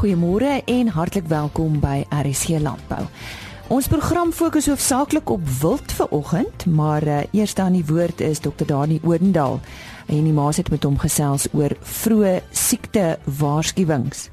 Goeiemôre 0.00 0.62
en 0.64 0.88
hartlik 0.88 1.26
welkom 1.28 1.74
by 1.76 2.06
RSC 2.08 2.56
Landbou. 2.64 3.02
Ons 3.68 3.84
program 3.92 4.30
fokus 4.32 4.64
hoofsaaklik 4.70 5.28
op 5.28 5.42
wild 5.60 5.92
vir 5.92 6.06
oggend, 6.16 6.62
maar 6.64 7.04
uh, 7.04 7.18
eers 7.36 7.52
dan 7.58 7.74
die 7.76 7.84
woord 7.84 8.22
is 8.24 8.40
Dr. 8.40 8.64
Dani 8.64 8.96
Odendaal. 9.04 9.58
En 10.08 10.24
die 10.24 10.32
maas 10.32 10.56
het 10.56 10.70
met 10.72 10.86
hom 10.88 10.96
gesels 11.02 11.50
oor 11.52 11.74
vroeë 11.84 12.38
siekte 12.48 13.18
waarskuwings. 13.42 14.30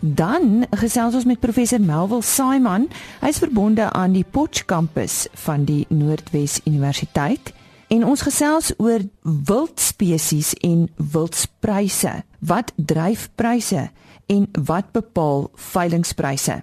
Dan 0.00 0.66
gesels 0.76 1.16
ons 1.16 1.24
met 1.24 1.40
professor 1.40 1.80
Melville 1.80 2.22
Simon. 2.28 2.90
Hy's 3.22 3.40
verbonde 3.40 3.88
aan 3.88 4.12
die 4.12 4.26
Potch 4.28 4.66
kampus 4.68 5.24
van 5.46 5.64
die 5.64 5.86
Noordwes 5.88 6.58
Universiteit. 6.68 7.54
En 7.88 8.04
ons 8.04 8.26
gesels 8.28 8.74
oor 8.76 9.08
wildspesies 9.24 10.52
en 10.60 10.90
wildspryse. 11.00 12.12
Wat 12.44 12.76
dryf 12.76 13.30
pryse 13.40 13.88
en 14.28 14.48
wat 14.64 14.92
bepaal 14.92 15.48
veilingspryse? 15.54 16.62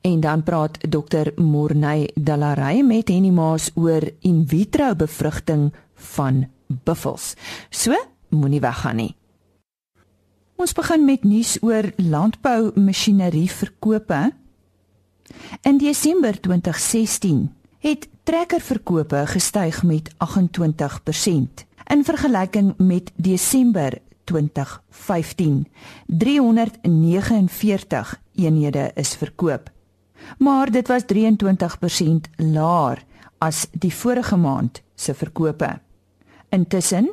En 0.00 0.20
dan 0.20 0.42
praat 0.42 0.78
dokter 0.90 1.32
Morney 1.36 2.10
Dalarey 2.14 2.82
met 2.82 3.08
Henny 3.08 3.30
Maas 3.30 3.70
oor 3.74 4.10
in 4.20 4.44
vitro 4.48 4.94
bevrugting 4.94 5.72
van 5.94 6.46
buffels. 6.66 7.34
So, 7.70 7.96
moenie 8.28 8.60
weggaan 8.60 8.96
nie. 8.96 9.14
Ons 10.58 10.72
begin 10.74 11.04
met 11.04 11.24
nuus 11.24 11.56
oor 11.62 11.92
landbou 11.96 12.72
masjinerie 12.74 13.50
verkope. 13.50 14.32
In 15.62 15.78
Desember 15.78 16.40
2016 16.40 17.44
het 17.78 18.08
trekkerverkope 18.22 19.26
gestyg 19.26 19.82
met 19.82 20.10
28% 20.18 21.64
in 21.88 22.04
vergelyking 22.04 22.74
met 22.76 23.12
Desember 23.16 24.00
2015. 24.28 25.66
349 26.06 28.20
eenhede 28.34 28.90
is 28.94 29.16
verkoop. 29.16 29.70
Maar 30.38 30.70
dit 30.70 30.88
was 30.88 31.02
23% 31.02 31.06
laer 32.36 33.04
as 33.38 33.66
die 33.72 33.94
vorige 33.94 34.36
maand 34.36 34.82
se 34.94 35.14
verkope. 35.14 35.78
Intussen 36.48 37.08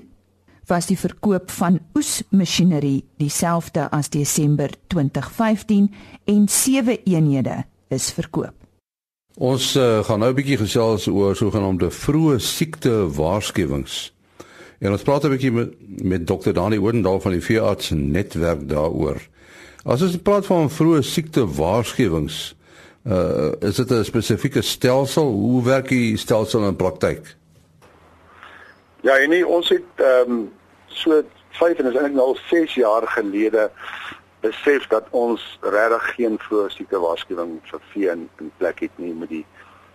was 0.66 0.88
die 0.90 0.98
verkoop 0.98 1.52
van 1.52 1.80
oesmasjinerie 1.96 3.06
dieselfde 3.22 3.90
as 3.92 4.10
Desember 4.10 4.72
2015 4.88 5.94
en 6.26 6.48
7 6.50 7.04
eenhede 7.04 7.64
is 7.88 8.12
verkoop. 8.12 8.54
Ons 9.36 9.76
uh, 9.76 10.04
gaan 10.04 10.20
nou 10.20 10.32
'n 10.32 10.36
bietjie 10.36 10.58
gesels 10.58 11.08
oor 11.08 11.36
sogenaamde 11.36 11.92
vroeë 11.92 12.40
siekte 12.40 13.12
waarskuwings. 13.12 14.15
En 14.80 14.92
ons 14.92 15.02
praat 15.02 15.24
'n 15.24 15.30
bietjie 15.30 15.52
met 15.52 15.74
met 16.04 16.28
Dr. 16.28 16.52
Dani 16.52 16.80
Odendaal 16.80 17.20
van 17.20 17.32
die 17.32 17.42
veearts 17.42 17.90
netwerk 17.90 18.70
daaroor. 18.70 19.22
As 19.84 20.02
ons 20.02 20.18
praat 20.18 20.46
van 20.46 20.70
vroeë 20.70 21.02
siekte 21.02 21.46
waarskuwings, 21.48 22.56
uh, 23.08 23.52
is 23.60 23.76
dit 23.76 23.92
'n 23.92 24.04
spesifieke 24.04 24.62
stelsel? 24.62 25.32
Hoe 25.32 25.64
werk 25.64 25.88
die 25.88 26.18
stelsel 26.18 26.68
in 26.68 26.76
praktyk? 26.76 27.36
Ja, 29.02 29.18
en 29.18 29.30
nie, 29.30 29.48
ons 29.48 29.70
het 29.70 29.84
ehm 29.96 30.32
um, 30.32 30.52
so 30.88 31.24
5 31.50 31.78
en 31.78 31.86
is 31.86 31.94
eintlik 31.94 32.14
nou 32.14 32.28
al 32.28 32.38
6 32.50 32.74
jaar 32.74 33.08
gelede 33.08 33.72
besef 34.40 34.88
dat 34.88 35.06
ons 35.10 35.60
regtig 35.62 36.14
geen 36.16 36.40
vroeë 36.40 36.70
siekte 36.70 37.00
waarskuwing 37.00 37.60
vir 37.70 37.82
vee 37.92 38.10
in, 38.10 38.30
in 38.40 38.52
plek 38.58 38.80
het 38.80 38.98
nie 39.02 39.14
met 39.14 39.30
die 39.30 39.46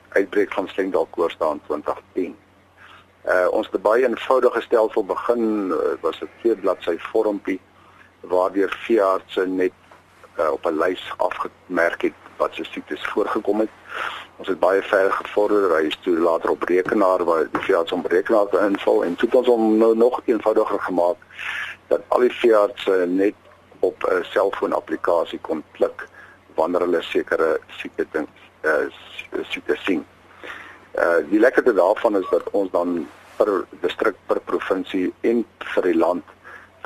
uitbreek 0.09 0.53
van 0.53 0.69
slengdalkoors 0.69 1.37
daar 1.39 1.53
in 1.53 1.61
2010. 1.67 2.37
Uh 3.29 3.49
ons 3.53 3.69
het 3.71 3.83
baie 3.83 4.07
eenvoudige 4.07 4.61
stelsel 4.61 5.05
begin 5.05 5.69
uh, 5.69 5.77
was 6.01 6.21
'n 6.21 6.29
twee 6.41 6.57
bladsy 6.57 6.97
vormpie 6.99 7.61
waardeur 8.21 8.73
veeartse 8.87 9.47
net 9.47 9.73
uh, 10.39 10.51
op 10.51 10.65
'n 10.67 10.79
lys 10.79 11.13
afgemerk 11.17 12.03
het 12.03 12.19
wat 12.37 12.55
se 12.55 12.65
siektes 12.65 13.07
voorgekom 13.07 13.61
het. 13.61 13.69
Ons 14.37 14.49
het 14.49 14.59
baie 14.59 14.83
ver 14.83 15.13
gevorder, 15.13 15.77
hy 15.77 15.87
is 15.87 15.99
toe 16.01 16.19
later 16.19 16.51
op 16.51 16.63
rekenaar 16.63 17.25
waar 17.25 17.49
die 17.53 17.61
veearts 17.61 17.93
om 17.93 18.07
rekenaar 18.09 18.49
te 18.49 18.59
invul 18.59 19.05
en 19.05 19.17
toe 19.17 19.29
ons 19.33 19.47
hom 19.47 19.77
nou 19.77 19.97
nog 19.97 20.21
eenvoudiger 20.25 20.81
gemaak 20.81 21.17
dat 21.87 22.01
al 22.09 22.21
die 22.21 22.33
veeartse 22.33 23.05
net 23.07 23.35
op 23.81 24.05
'n 24.09 24.25
selfoon 24.25 24.73
applikasie 24.73 25.41
kon 25.41 25.65
klik 25.73 26.09
wanneer 26.55 26.81
hulle 26.81 27.03
sekere 27.03 27.61
siekte 27.69 28.07
ding 28.13 28.29
uh, 28.63 28.89
siekte 29.49 29.77
sien. 29.85 30.07
Uh 30.95 31.23
die 31.31 31.41
lekkerte 31.41 31.75
daarvan 31.75 32.17
is 32.17 32.27
dat 32.31 32.51
ons 32.51 32.71
dan 32.71 33.09
per 33.37 33.65
distrik 33.81 34.17
per 34.27 34.41
provinsie 34.41 35.13
en 35.21 35.45
vir 35.75 35.83
die 35.83 35.97
land 35.97 36.25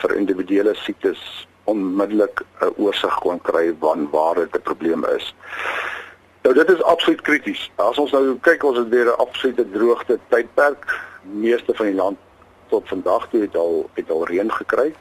vir 0.03 0.17
individuele 0.17 0.75
siektes 0.75 1.21
onmiddellik 1.65 2.43
'n 2.61 2.75
oorsig 2.77 3.15
kon 3.25 3.41
kry 3.41 3.75
van 3.81 4.11
waar 4.11 4.35
dit 4.35 4.57
'n 4.57 4.63
probleem 4.63 5.05
is. 5.05 5.35
Nou 6.43 6.55
dit 6.55 6.69
is 6.69 6.83
absoluut 6.83 7.21
krities. 7.21 7.71
As 7.75 7.99
ons 7.99 8.11
nou 8.11 8.39
kyk 8.41 8.65
ons 8.65 8.79
het 8.79 8.89
weer 8.89 9.07
'n 9.07 9.19
absolute 9.25 9.71
droogte 9.71 10.19
tydperk. 10.29 11.01
Meeste 11.23 11.75
van 11.75 11.87
die 11.87 11.95
land 11.95 12.19
tot 12.69 12.89
vandag 12.89 13.29
toe 13.29 13.41
het 13.41 13.57
al 13.57 13.91
het 13.95 14.11
al 14.11 14.27
reën 14.27 14.53
gekry. 14.53 14.95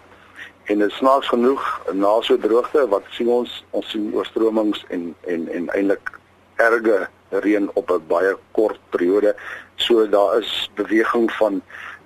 En 0.64 0.80
dit 0.80 0.92
snaaks 0.92 1.28
genoeg 1.28 1.82
na 1.92 2.22
so 2.22 2.38
droogte 2.38 2.88
wat 2.88 3.04
sien 3.10 3.28
ons 3.28 3.66
ons 3.70 3.90
sien 3.90 4.14
oorstromings 4.14 4.86
en 4.88 5.16
en 5.22 5.50
en 5.52 5.70
eintlik 5.70 6.12
erge 6.56 7.08
reën 7.40 7.70
op 7.74 7.90
'n 7.92 8.08
baie 8.08 8.38
kort 8.52 8.80
periode. 8.90 9.36
So 9.76 10.10
daar 10.10 10.38
is 10.38 10.70
beweging 10.76 11.32
van 11.32 11.62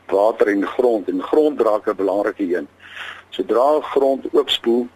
water 0.05 0.47
en 0.47 0.67
grond 0.67 1.09
en 1.09 1.23
grond 1.23 1.57
dra 1.59 1.79
'n 1.85 1.95
belangrike 1.95 2.55
een. 2.55 2.67
Sodra 3.29 3.81
grond 3.81 4.25
oopspoel 4.31 4.87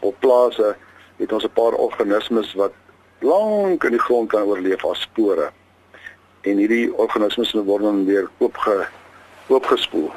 op 0.00 0.14
plase, 0.18 0.76
het 1.16 1.32
ons 1.32 1.44
'n 1.44 1.52
paar 1.52 1.72
organismes 1.72 2.54
wat 2.54 2.72
lank 3.18 3.84
in 3.84 3.90
die 3.90 4.00
grond 4.00 4.28
kan 4.28 4.42
oorleef 4.42 4.84
as 4.84 5.00
spore. 5.00 5.50
En 6.40 6.56
hierdie 6.56 6.94
organismes 6.94 7.52
word 7.52 7.82
dan 7.82 8.04
weer 8.04 8.28
oopge 8.38 8.86
oopgespoel. 9.46 10.10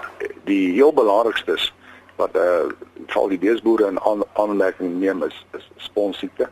Die 0.43 0.73
heel 0.73 0.93
belangrikstes 0.93 1.73
wat 2.15 2.35
eh 2.35 2.41
uh, 2.41 2.71
val 3.07 3.27
die 3.27 3.37
beesboere 3.37 3.87
in 3.87 3.99
aan, 3.99 4.23
aanmerking 4.33 4.99
neem 4.99 5.23
is, 5.23 5.45
is 5.57 5.69
sponsiekte. 5.77 6.49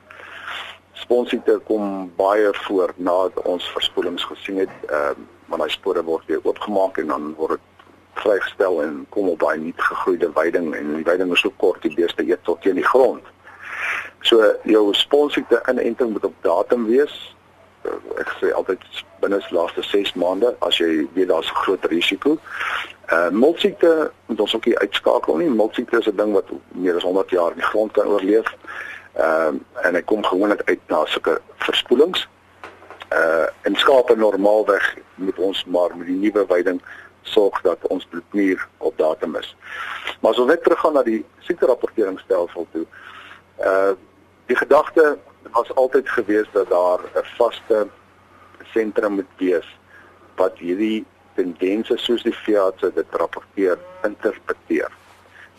Sponsiekte 1.10 1.60
kom 1.66 2.12
baie 2.16 2.50
voor 2.54 2.92
nadat 2.96 3.42
ons 3.50 3.72
verspoelings 3.74 4.24
gesien 4.30 4.58
het. 4.62 4.74
Ehm 4.86 5.18
uh, 5.18 5.28
want 5.50 5.62
daai 5.62 5.72
spore 5.74 6.04
word 6.06 6.26
weer 6.30 6.44
oopgemaak 6.44 6.98
en 7.02 7.08
dan 7.10 7.32
word 7.38 7.58
dit 7.58 7.86
vrygestel 8.22 8.82
en 8.84 9.06
kom 9.10 9.30
op 9.32 9.40
baie 9.42 9.58
nuut 9.58 9.82
gegroeide 9.82 10.30
weiding 10.36 10.76
en 10.76 10.92
die 10.96 11.08
weiding 11.08 11.32
is 11.34 11.42
so 11.42 11.50
kort 11.58 11.82
die 11.82 11.94
beeste 11.96 12.22
eet 12.28 12.44
tot 12.46 12.62
teen 12.62 12.78
die 12.78 12.86
grond. 12.86 13.26
So 14.22 14.52
jou 14.70 14.84
sponsiekte 14.94 15.64
inenting 15.72 16.12
moet 16.12 16.28
op 16.30 16.36
datum 16.46 16.86
wees. 16.92 17.16
Ek 18.22 18.30
sê 18.38 18.54
altyd 18.54 18.86
binne 19.24 19.42
die 19.48 19.58
laaste 19.58 19.82
6 19.90 20.14
maande 20.14 20.54
as 20.68 20.78
jy 20.78 21.08
weet 21.18 21.34
daar's 21.34 21.50
'n 21.50 21.62
groot 21.64 21.90
risiko. 21.96 22.38
Uh 23.10 23.30
moltsiekte 23.30 24.12
moet 24.26 24.46
ons 24.46 24.56
ook 24.56 24.66
nie 24.66 24.78
uitskakel 24.78 25.42
nie. 25.42 25.50
Moltsiekte 25.50 25.98
is 25.98 26.14
'n 26.14 26.22
ding 26.22 26.38
wat 26.38 26.54
meer 26.68 26.96
as 26.96 27.10
100 27.10 27.30
jaar 27.30 27.50
in 27.50 27.66
die 27.66 27.72
grond 27.74 27.92
kan 27.98 28.08
oorleef. 28.08 28.54
Ehm 29.20 29.56
uh, 29.56 29.86
en 29.86 29.96
hy 29.96 30.02
kom 30.02 30.24
gewoonlik 30.24 30.62
uit 30.66 30.80
na 30.88 31.06
sulke 31.06 31.42
verspoelings. 31.66 32.28
Uh 33.12 33.48
en 33.68 33.76
skape 33.76 34.16
normaalweg 34.16 34.96
met 35.16 35.38
ons 35.38 35.66
maar 35.66 35.96
met 35.98 36.08
die 36.08 36.16
nuwe 36.16 36.46
weiding 36.48 36.82
sorg 37.22 37.62
dat 37.62 37.88
ons 37.88 38.06
bloednier 38.06 38.68
op 38.78 38.98
datum 38.98 39.36
is. 39.36 39.56
Maar 40.20 40.32
as 40.32 40.40
ons 40.40 40.52
net 40.52 40.64
teruggaan 40.64 40.94
na 40.94 41.04
die 41.04 41.26
siekterapporteringsstelsel 41.48 42.68
toe. 42.72 42.86
Uh 43.60 43.92
die 44.46 44.58
gedagte 44.58 45.18
was 45.52 45.76
altyd 45.76 46.10
gewees 46.10 46.48
dat 46.52 46.70
daar 46.70 47.00
'n 47.00 47.28
vaste 47.38 47.88
sentrum 48.74 49.14
moet 49.14 49.34
wees 49.38 49.68
wat 50.36 50.58
hierdie 50.58 51.06
tendense 51.36 51.98
soos 51.98 52.24
die 52.24 52.36
veeartse 52.46 52.92
dit 52.96 53.06
rapporteer 53.12 53.78
interpreteer. 54.04 54.99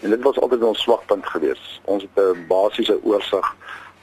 En 0.00 0.10
dit 0.10 0.22
was 0.22 0.40
altyd 0.40 0.62
ons 0.62 0.82
swakpunt 0.82 1.26
gewees. 1.26 1.80
Ons 1.84 2.02
het 2.02 2.24
'n 2.24 2.46
basiese 2.48 2.98
oorsig 3.02 3.54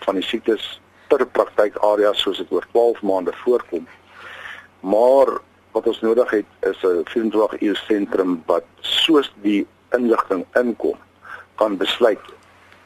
van 0.05 0.15
die 0.15 0.23
siektes 0.23 0.79
per 1.07 1.25
praktykarea 1.25 2.13
soos 2.13 2.37
dit 2.37 2.51
oor 2.51 2.65
12 2.71 3.01
maande 3.01 3.33
voorkom. 3.33 3.87
Maar 4.79 5.27
wat 5.71 5.87
ons 5.87 6.01
nodig 6.01 6.29
het 6.29 6.45
is 6.59 6.83
'n 6.83 7.01
24 7.03 7.61
uur 7.61 7.75
sentrum 7.75 8.43
wat 8.45 8.63
soos 8.79 9.33
die 9.41 9.67
inligting 9.91 10.45
inkom 10.53 10.97
kan 11.55 11.77
besluit 11.77 12.25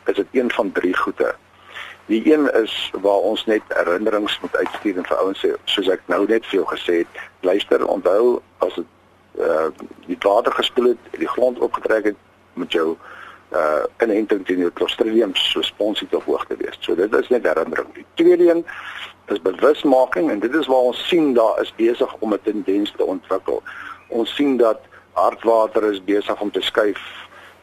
is 0.05 0.15
dit 0.15 0.27
een 0.31 0.51
van 0.51 0.71
drie 0.71 0.97
goede. 0.97 1.35
Die 2.05 2.33
een 2.33 2.53
is 2.53 2.91
waar 3.01 3.21
ons 3.31 3.45
net 3.45 3.61
herinnerings 3.67 4.39
moet 4.39 4.55
uitstuur 4.55 4.97
en 4.97 5.05
vir 5.05 5.17
ouens 5.17 5.45
sê 5.45 5.53
soos 5.63 5.87
ek 5.87 6.01
nou 6.05 6.25
net 6.27 6.45
vir 6.45 6.59
jou 6.59 6.67
gesê 6.67 6.95
het, 7.03 7.07
luister 7.39 7.85
onthou 7.87 8.41
as 8.57 8.75
dit 8.75 8.85
uh 9.39 9.69
die 10.05 10.17
water 10.19 10.51
gespoel 10.51 10.85
het, 10.85 11.19
die 11.19 11.27
grond 11.27 11.59
opgetrek 11.59 12.03
het 12.03 12.15
met 12.53 12.71
jou 12.71 12.97
uh 13.51 13.83
inenting 13.99 14.45
teen 14.45 14.61
die 14.63 14.73
Clostridium 14.73 15.35
so 15.35 15.61
sponsiek 15.61 16.13
op 16.15 16.23
hoogte 16.23 16.55
wees. 16.57 16.77
So 16.79 16.95
dit 16.95 17.13
is 17.13 17.27
net 17.29 17.43
herinnering. 17.43 17.89
Die 17.93 18.05
tweede 18.13 18.49
een 18.49 18.65
is 19.27 19.41
bewusmaking 19.41 20.29
en 20.31 20.39
dit 20.39 20.53
is 20.55 20.67
waar 20.67 20.87
ons 20.91 21.07
sien 21.07 21.33
daar 21.33 21.61
is 21.61 21.73
besig 21.75 22.15
om 22.19 22.33
'n 22.33 22.39
tendens 22.43 22.93
te 22.97 23.05
ontwikkel. 23.05 23.63
Ons 24.07 24.35
sien 24.35 24.57
dat 24.57 24.79
hartwater 25.11 25.91
is 25.91 26.03
besig 26.03 26.41
om 26.41 26.51
te 26.51 26.61
skuif 26.61 27.01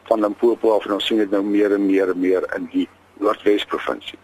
van 0.03 0.19
Limpopo 0.19 0.75
af 0.75 0.85
en 0.85 0.93
ons 0.93 1.05
sien 1.05 1.17
dit 1.17 1.31
nou 1.31 1.43
meer 1.43 1.73
en 1.73 1.85
meer 1.85 2.09
en 2.09 2.19
meer 2.19 2.53
in 2.55 2.69
die 2.71 2.87
Noordwes 3.13 3.65
provinsie. 3.65 4.19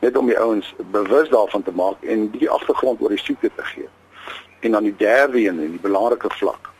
Net 0.00 0.16
om 0.16 0.26
die 0.26 0.38
ouens 0.38 0.74
bewus 0.90 1.28
daarvan 1.28 1.62
te 1.62 1.72
maak 1.72 2.02
en 2.02 2.30
die 2.30 2.50
agtergrond 2.50 3.00
oor 3.00 3.08
die 3.08 3.18
siekte 3.18 3.50
te 3.56 3.64
gee. 3.64 3.88
En 4.60 4.70
dan 4.70 4.82
die 4.82 4.96
derde 4.96 5.38
een 5.38 5.60
en 5.60 5.70
die 5.70 5.80
belangrike 5.80 6.30
vlak 6.30 6.70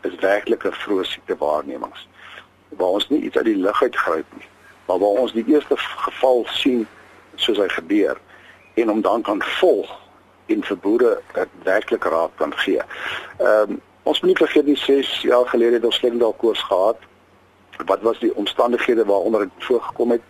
is 0.00 0.14
werklike 0.14 0.72
vroeë 0.72 1.04
siektewaarnemings. 1.04 2.08
Waar 2.78 2.98
ons 3.00 3.08
nie 3.08 3.22
iets 3.22 3.36
uit 3.36 3.44
die 3.44 3.56
lug 3.56 3.82
uit 3.82 3.96
gryp 3.96 4.36
nie, 4.36 4.46
maar 4.86 4.98
waar 4.98 5.22
ons 5.24 5.32
die 5.32 5.44
eerste 5.46 5.76
geval 5.76 6.44
sien 6.54 6.86
soos 7.36 7.58
hy 7.58 7.68
gebeur 7.68 8.18
en 8.74 8.90
om 8.90 9.00
dan 9.00 9.22
kan 9.22 9.42
volg 9.42 9.90
en 10.46 10.64
vir 10.66 10.78
boere 10.82 11.12
werklik 11.62 12.04
raad 12.04 12.34
kan 12.42 12.54
gee. 12.64 12.82
Ehm 13.38 13.76
um, 13.76 13.80
ons 14.02 14.20
moet 14.20 14.30
nie 14.32 14.40
vergeet 14.40 14.66
die 14.66 14.78
6 14.80 15.08
jaar 15.22 15.46
gelede 15.46 15.76
het 15.76 15.84
ons 15.84 15.96
Slendal 16.00 16.32
koers 16.32 16.62
gehad. 16.66 16.98
Wat 17.86 18.00
was 18.02 18.18
die 18.18 18.32
omstandighede 18.34 19.04
waaronder 19.04 19.44
dit 19.44 19.66
voorgekom 19.66 20.10
het? 20.10 20.22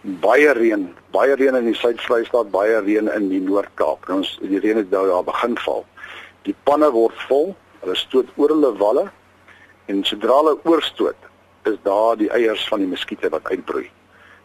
Baie 0.00 0.52
reën, 0.52 0.82
baie 1.14 1.34
reën 1.34 1.54
in 1.54 1.68
die 1.70 1.76
Suid-Vrystaat, 1.78 2.50
baie 2.50 2.80
reën 2.84 3.08
in 3.14 3.28
die 3.30 3.40
Noord-Kaap. 3.40 4.10
Ons 4.10 4.34
die 4.42 4.60
reën 4.60 4.82
het 4.82 4.90
nou 4.90 5.06
daar 5.08 5.24
begin 5.24 5.56
val. 5.64 5.86
Die 6.44 6.56
panne 6.68 6.90
word 6.92 7.22
vol, 7.30 7.54
hulle 7.80 7.96
stoot 7.96 8.28
oor 8.36 8.52
hulle 8.52 8.74
walle 8.82 9.06
en 9.86 10.04
sodra 10.04 10.36
hulle 10.42 10.58
oorstoot, 10.68 11.30
is 11.64 11.76
daar 11.82 12.16
die 12.16 12.30
eiers 12.30 12.68
van 12.68 12.78
die 12.78 12.88
muskiete 12.88 13.28
wat 13.28 13.44
uitbroei. 13.44 13.90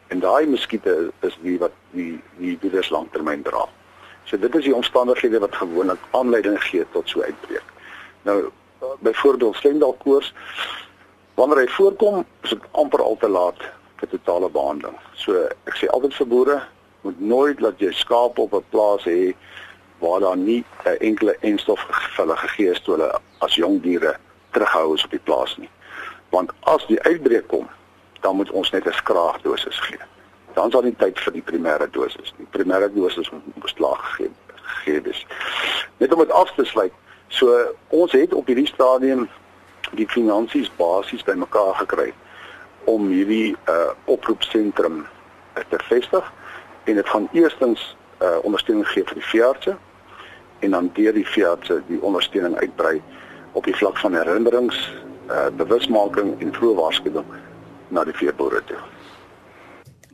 En 0.08 0.20
daai 0.20 0.46
muskiete 0.48 1.12
is 1.22 1.38
die 1.42 1.58
wat 1.60 1.76
die 1.92 2.22
die 2.38 2.58
diere 2.62 2.84
langtermyn 2.90 3.44
dra. 3.44 3.68
So 4.26 4.38
dit 4.38 4.56
is 4.56 4.64
die 4.64 4.76
omstandighede 4.76 5.40
wat 5.40 5.56
gewoonlik 5.56 6.02
aanleiding 6.12 6.58
gee 6.64 6.86
tot 6.92 7.10
so 7.10 7.22
uitbreek. 7.22 7.66
Nou 8.24 8.50
byvoorbeeld 9.00 9.56
slendalkoors 9.56 10.34
wanneer 11.36 11.64
hy 11.64 11.68
voorkom, 11.72 12.26
is 12.44 12.50
dit 12.50 12.66
amper 12.72 13.02
al 13.04 13.18
te 13.20 13.30
laat 13.30 13.62
vir 14.00 14.10
totale 14.12 14.50
behandeling. 14.50 14.98
So 15.16 15.48
ek 15.70 15.78
sê 15.80 15.88
altyd 15.96 16.16
vir 16.18 16.28
boere, 16.28 16.58
moet 17.08 17.20
nooit 17.20 17.62
laat 17.64 17.80
jy 17.80 17.92
skaap 17.96 18.40
op 18.40 18.54
'n 18.54 18.66
plaas 18.72 19.06
hê 19.08 19.34
waar 20.00 20.20
daar 20.20 20.38
nie 20.38 20.64
'n 20.86 20.98
enkele 21.00 21.36
enstof 21.42 21.80
vir 21.88 22.26
hulle 22.26 22.38
gegee 22.38 22.72
is 22.72 22.82
toe 22.82 22.96
hulle 22.96 23.20
as 23.40 23.56
jong 23.56 23.82
diere 23.82 24.16
terughou 24.52 24.94
is 24.96 25.04
op 25.04 25.12
die 25.12 25.26
plaas 25.28 25.58
nie. 25.58 25.70
Want 26.30 26.52
as 26.60 26.86
die 26.88 27.02
uitbreek 27.02 27.48
kom, 27.48 27.68
dan 28.20 28.36
moet 28.36 28.52
ons 28.52 28.70
net 28.72 28.86
'n 28.86 28.94
skraagdosis 28.94 29.80
gee. 29.80 30.00
Dan 30.54 30.72
sal 30.72 30.82
nie 30.82 30.96
tyd 30.96 31.20
vir 31.20 31.34
die 31.34 31.44
primêre 31.46 31.90
dosis. 31.90 32.34
Die 32.38 32.48
primêre 32.52 32.94
dosis 32.94 33.30
moet 33.30 33.64
beslag 33.64 34.00
gegee 34.10 34.32
gegee 34.70 35.02
wees. 35.02 35.26
Net 35.98 36.14
om 36.14 36.20
dit 36.20 36.32
af 36.32 36.52
te 36.56 36.66
sluit. 36.66 36.92
So 37.28 37.76
ons 37.88 38.12
het 38.12 38.34
op 38.34 38.48
hierdie 38.48 38.68
stadium 38.68 39.30
die 39.92 40.08
finansies 40.08 40.72
basies 40.76 41.24
bymekaar 41.24 41.76
gekry 41.76 42.14
om 42.84 43.08
hierdie 43.08 43.56
uh 43.70 43.92
oproepsentrum 44.06 45.06
uh, 45.58 45.64
te 45.70 45.80
vestig 45.84 46.32
en 46.84 46.96
dit 46.96 47.10
gaan 47.10 47.30
eerstens 47.32 47.96
uh 48.22 48.38
ondersteuning 48.42 48.88
gee 48.88 49.04
vir 49.04 49.14
die 49.22 49.30
veeartse 49.32 49.78
en 50.60 50.72
dan 50.72 50.90
deur 50.94 51.14
die 51.14 51.28
veeartse 51.28 51.82
die 51.88 52.02
ondersteuning 52.02 52.58
uitbrei 52.58 53.02
op 53.52 53.66
die 53.66 53.76
vlak 53.76 53.98
van 53.98 54.14
herinnerings, 54.14 54.78
uh 55.30 55.50
bewusmaking 55.58 56.36
en 56.42 56.54
vroeë 56.54 56.76
waarskuwing 56.80 57.26
na 57.90 58.04
die 58.04 58.16
veeboere 58.18 58.62
toe. 58.70 58.78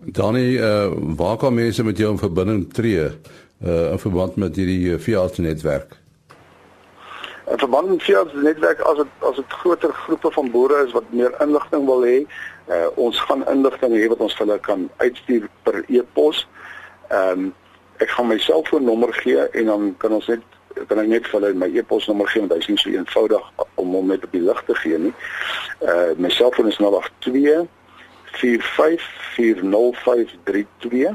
Danny, 0.05 0.57
uh, 0.61 0.91
waar 1.17 1.37
kan 1.37 1.53
mense 1.53 1.83
met 1.83 1.97
jou 1.97 2.11
in 2.11 2.17
verbinding 2.21 2.73
tree 2.73 3.05
uh, 3.65 3.91
in 3.91 3.99
verband 3.99 4.35
met 4.35 4.55
hierdie 4.55 4.93
uh, 4.93 4.99
veeartsnetwerk? 4.99 5.97
In 7.49 7.57
verband 7.57 7.89
met 7.89 8.03
veeartsnetwerk 8.03 8.79
as 8.79 8.97
dit 9.01 9.25
as 9.29 9.35
dit 9.35 9.57
groter 9.61 9.93
groepe 9.93 10.31
van 10.31 10.51
boere 10.51 10.83
is 10.85 10.93
wat 10.93 11.09
meer 11.09 11.33
inligting 11.41 11.85
wil 11.89 12.05
hê, 12.05 12.17
uh, 12.69 12.87
ons 12.95 13.19
gaan 13.27 13.45
inligting 13.49 13.97
hê 13.97 14.07
wat 14.11 14.21
ons 14.21 14.37
hulle 14.37 14.59
kan 14.59 14.89
uitstuur 14.97 15.49
per 15.63 15.83
e-pos. 15.87 16.47
Ehm 17.09 17.47
um, 17.47 17.53
ek 18.03 18.09
gaan 18.11 18.27
my 18.27 18.35
selfoonnommer 18.43 19.13
gee 19.23 19.39
en 19.55 19.69
dan 19.71 19.83
kan 19.97 20.11
ons 20.11 20.25
net 20.27 20.54
kan 20.87 20.99
ek 20.99 21.07
net 21.07 21.27
vir 21.27 21.39
hulle 21.39 21.53
my 21.59 21.69
e-posnommer 21.71 22.27
gee 22.31 22.41
want 22.43 22.53
hy 22.53 22.59
is 22.63 22.71
nie 22.71 22.81
so 22.81 22.89
eenvoudig 22.91 23.43
om 23.81 23.89
hom 23.95 24.07
net 24.11 24.25
op 24.27 24.33
die 24.35 24.43
lig 24.43 24.61
te 24.67 24.75
gee 24.81 24.97
nie. 25.07 25.15
Uh 25.81 26.11
my 26.21 26.29
selfoon 26.33 26.71
is 26.71 26.79
082 26.81 27.67
4540532. 28.35 31.13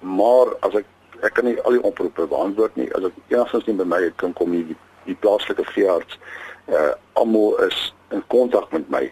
Maar 0.00 0.46
as 0.66 0.74
ek 0.82 0.88
ek 1.26 1.32
kan 1.34 1.46
nie 1.48 1.58
al 1.66 1.74
die 1.74 1.82
oproepe 1.82 2.24
beantwoord 2.30 2.74
nie. 2.78 2.88
As 2.94 3.02
ek 3.08 3.14
enigstens 3.28 3.66
nie 3.66 3.80
by 3.80 3.86
my 3.90 4.02
kan 4.22 4.32
kom 4.38 4.50
nie, 4.54 4.64
die, 4.70 4.78
die 5.08 5.20
plaaslike 5.24 5.64
veearts 5.74 6.12
uh 6.72 6.92
almal 7.18 7.50
is 7.66 7.78
in 8.14 8.22
kontak 8.32 8.68
met 8.72 8.86
my. 8.92 9.04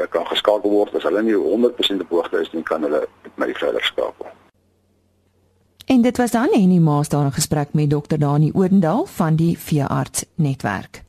Ek 0.00 0.10
kan 0.14 0.26
geskakel 0.26 0.70
word 0.72 0.94
as 0.96 1.06
hulle 1.08 1.22
nie 1.24 1.38
100% 1.38 2.04
op 2.04 2.14
hoogte 2.16 2.36
is 2.40 2.52
nie, 2.52 2.64
kan 2.66 2.82
hulle 2.86 3.02
met 3.24 3.34
my 3.36 3.54
verder 3.54 3.84
skakel. 3.84 4.21
En 5.92 6.00
dit 6.00 6.16
was 6.16 6.30
dan 6.30 6.48
Henny 6.52 6.78
Maas 6.78 7.08
daar 7.08 7.24
in 7.24 7.32
gesprek 7.32 7.72
met 7.72 7.90
Dr. 7.90 8.16
Dani 8.16 8.50
Odendaal 8.54 9.06
van 9.06 9.36
die 9.36 9.58
Veearts 9.58 10.24
Netwerk. 10.34 11.02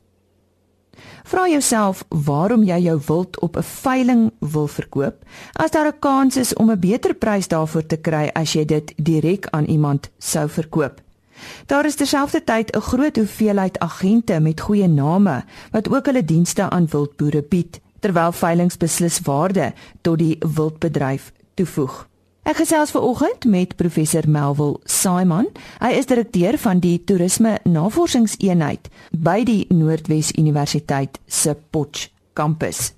Vra 1.22 1.48
jouself 1.48 2.04
waarom 2.08 2.62
jy 2.62 2.78
jou 2.78 3.00
wild 3.06 3.40
op 3.40 3.56
'n 3.56 3.62
veiling 3.62 4.32
wil 4.38 4.66
verkoop 4.66 5.14
as 5.52 5.70
daar 5.70 5.86
'n 5.86 5.98
kans 5.98 6.36
is 6.36 6.54
om 6.54 6.70
'n 6.70 6.78
beter 6.78 7.14
prys 7.14 7.48
daarvoor 7.48 7.86
te 7.86 7.96
kry 7.96 8.30
as 8.32 8.52
jy 8.52 8.64
dit 8.64 8.92
direk 8.96 9.46
aan 9.50 9.64
iemand 9.64 10.10
sou 10.18 10.48
verkoop. 10.48 11.00
Daar 11.66 11.84
is 11.84 11.94
terselfdertyd 11.94 12.76
'n 12.76 12.80
groot 12.80 13.16
hoeveelheid 13.16 13.78
agente 13.78 14.40
met 14.40 14.60
goeie 14.60 14.88
name 14.88 15.44
wat 15.70 15.88
ook 15.88 16.06
hulle 16.06 16.24
dienste 16.24 16.70
aan 16.70 16.86
wildboere 16.86 17.42
bied 17.42 17.80
terwyl 18.00 18.32
veilings 18.32 18.76
beslis 18.76 19.20
waarde 19.20 19.72
tot 20.00 20.18
die 20.18 20.36
wildbedryf 20.54 21.32
toevoeg. 21.54 22.08
Ek 22.44 22.58
gesels 22.60 22.90
ver 22.92 23.00
oggend 23.00 23.46
met 23.48 23.70
professor 23.80 24.26
Melville 24.28 24.76
Simon. 24.84 25.46
Hy 25.80 25.94
is 25.96 26.10
direkteur 26.10 26.58
van 26.60 26.82
die 26.84 26.98
toerisme 27.00 27.54
navorsingseenheid 27.64 28.90
by 29.16 29.38
die 29.48 29.62
Noordwes 29.72 30.34
Universiteit 30.36 31.16
se 31.24 31.54
Potch 31.72 32.10
kampus. 32.36 32.90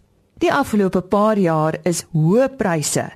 Die 0.42 0.50
afgelope 0.50 1.04
paar 1.06 1.38
jaar 1.38 1.78
is 1.86 2.02
hoë 2.10 2.48
pryse 2.58 3.06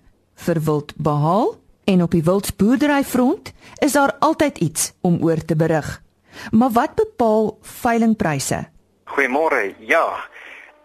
vir 0.44 0.60
wild 0.68 0.94
behaal 1.02 1.56
en 1.90 2.06
op 2.06 2.14
die 2.14 2.22
wildboerderyfront 2.22 3.50
is 3.82 3.98
daar 3.98 4.14
altyd 4.22 4.62
iets 4.62 4.92
om 5.02 5.18
oor 5.26 5.42
te 5.42 5.58
berig. 5.58 5.88
Maar 6.54 6.70
wat 6.78 6.94
bepaal 6.94 7.56
veilingpryse? 7.82 8.68
Goeiemôre. 9.10 9.74
Ja, 9.82 10.06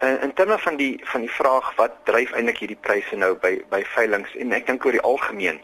in, 0.00 0.20
in 0.20 0.32
terme 0.34 0.58
van 0.58 0.76
die 0.76 1.00
van 1.04 1.20
die 1.20 1.30
vraag 1.30 1.74
wat 1.76 1.92
dryf 2.04 2.32
eintlik 2.32 2.58
hierdie 2.58 2.80
pryse 2.80 3.16
nou 3.16 3.34
by 3.40 3.56
by 3.70 3.82
veilinge 3.94 4.32
en 4.38 4.52
ek 4.52 4.66
dink 4.66 4.84
oor 4.84 4.96
die 4.96 5.06
algemeen. 5.12 5.60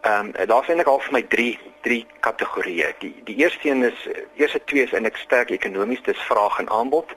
Ehm 0.00 0.32
um, 0.32 0.48
daar's 0.48 0.68
eintlik 0.68 0.88
al 0.88 1.02
vir 1.06 1.12
my 1.18 1.22
3 1.34 1.58
3 1.86 2.06
kategorieë. 2.26 2.94
Die 3.04 3.14
die 3.24 3.36
eerste 3.44 3.68
een 3.68 3.84
is 3.92 4.08
eerste 4.34 4.64
twee 4.64 4.84
is 4.84 4.92
eintlik 4.92 5.16
sterk 5.16 5.50
ekonomies, 5.50 6.02
dis 6.02 6.28
vraag 6.28 6.58
en 6.58 6.70
aanbod. 6.70 7.14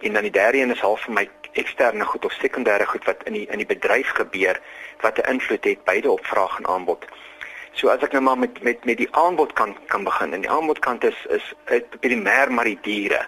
En 0.00 0.12
dan 0.12 0.22
die 0.22 0.32
derde 0.32 0.58
een 0.58 0.72
is 0.74 0.80
half 0.80 1.04
vir 1.06 1.14
my 1.14 1.28
eksterne 1.52 2.04
goed 2.04 2.24
of 2.24 2.32
sekondêre 2.32 2.86
goed 2.86 3.04
wat 3.04 3.22
in 3.24 3.38
die 3.38 3.46
in 3.46 3.62
die 3.62 3.70
bedryf 3.70 4.10
gebeur 4.18 4.60
wat 5.00 5.18
'n 5.18 5.30
invloed 5.30 5.64
het 5.64 5.84
beide 5.84 6.10
op 6.10 6.26
vraag 6.26 6.58
en 6.58 6.66
aanbod. 6.66 7.04
So 7.72 7.88
as 7.88 8.02
ek 8.02 8.12
nou 8.12 8.22
maar 8.22 8.38
met 8.38 8.62
met 8.62 8.84
met 8.84 8.96
die 8.96 9.08
aanbodkant 9.10 9.76
kan 9.86 10.04
begin. 10.04 10.32
En 10.32 10.40
die 10.40 10.50
aanbodkant 10.50 11.04
is 11.04 11.26
is 11.28 11.52
primêr 12.00 12.50
maar 12.50 12.64
die 12.64 12.78
diere. 12.82 13.26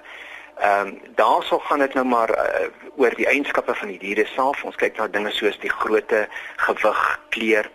Ehm 0.56 0.86
um, 0.86 1.00
daarso 1.14 1.58
gaan 1.58 1.78
dit 1.78 1.94
nou 1.94 2.06
maar 2.06 2.30
uh, 2.30 2.68
oor 2.96 3.14
die 3.14 3.26
eienskappe 3.26 3.74
van 3.74 3.88
die 3.88 3.98
diere 3.98 4.24
self. 4.26 4.64
Ons 4.64 4.76
kyk 4.80 4.96
na 4.96 5.08
dinge 5.08 5.30
soos 5.30 5.58
die 5.60 5.70
grootte, 5.70 6.22
gewig, 6.56 7.02
kleur, 7.28 7.68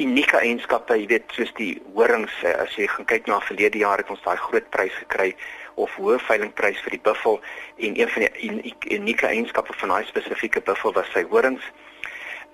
unieke 0.00 0.38
eienskappe, 0.40 0.96
jy 0.96 1.06
weet, 1.10 1.34
soos 1.36 1.52
die 1.60 1.74
horings. 1.94 2.32
Uh, 2.40 2.54
as 2.64 2.72
jy 2.80 2.88
gaan 2.88 3.04
kyk 3.12 3.28
na 3.28 3.40
verlede 3.44 3.84
jaar 3.84 4.00
het 4.00 4.10
ons 4.10 4.24
daai 4.24 4.36
groot 4.46 4.70
prys 4.72 4.96
gekry 5.02 5.34
of 5.76 5.92
hoë 6.00 6.16
veilingprys 6.24 6.80
vir 6.86 6.96
die 6.96 7.04
buffel 7.04 7.36
en 7.76 8.00
een 8.00 8.08
van 8.08 8.24
die 8.24 8.74
unieke 8.96 9.28
eienskappe 9.28 9.76
van 9.76 9.92
daai 9.92 10.08
spesifieke 10.08 10.64
buffel 10.64 10.96
was 10.96 11.12
sy 11.12 11.26
horings. 11.28 11.68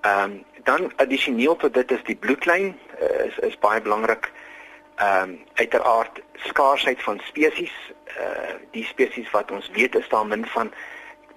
Ehm 0.03 0.25
um, 0.25 0.41
dan 0.63 0.93
addisioneel 1.03 1.57
tot 1.57 1.75
dit 1.75 1.91
is 1.91 2.03
die 2.07 2.15
bloedlyn 2.17 2.69
uh, 2.99 3.27
is 3.27 3.39
is 3.47 3.59
baie 3.63 3.81
belangrik 3.83 4.29
ehm 4.97 5.29
um, 5.29 5.45
uiteraard 5.55 6.21
skaarsheid 6.35 7.03
van 7.03 7.21
spesies. 7.25 7.73
Uh 8.19 8.55
die 8.71 8.85
spesies 8.85 9.31
wat 9.31 9.51
ons 9.51 9.71
weet 9.73 9.95
is 9.95 10.09
daar 10.09 10.27
min 10.27 10.47
van 10.47 10.73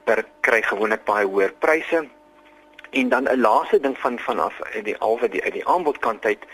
per 0.04 0.26
kry 0.40 0.62
gewoonlik 0.62 1.04
baie 1.04 1.26
hoër 1.26 1.54
pryse. 1.60 2.08
En 2.90 3.10
dan 3.10 3.24
'n 3.24 3.40
laaste 3.40 3.80
ding 3.80 3.98
van 3.98 4.20
vanaf 4.20 4.60
die 4.84 4.98
alwe 4.98 5.30
die 5.30 5.44
uit 5.44 5.54
die 5.54 5.68
aanbodkant 5.68 6.26
uit 6.26 6.46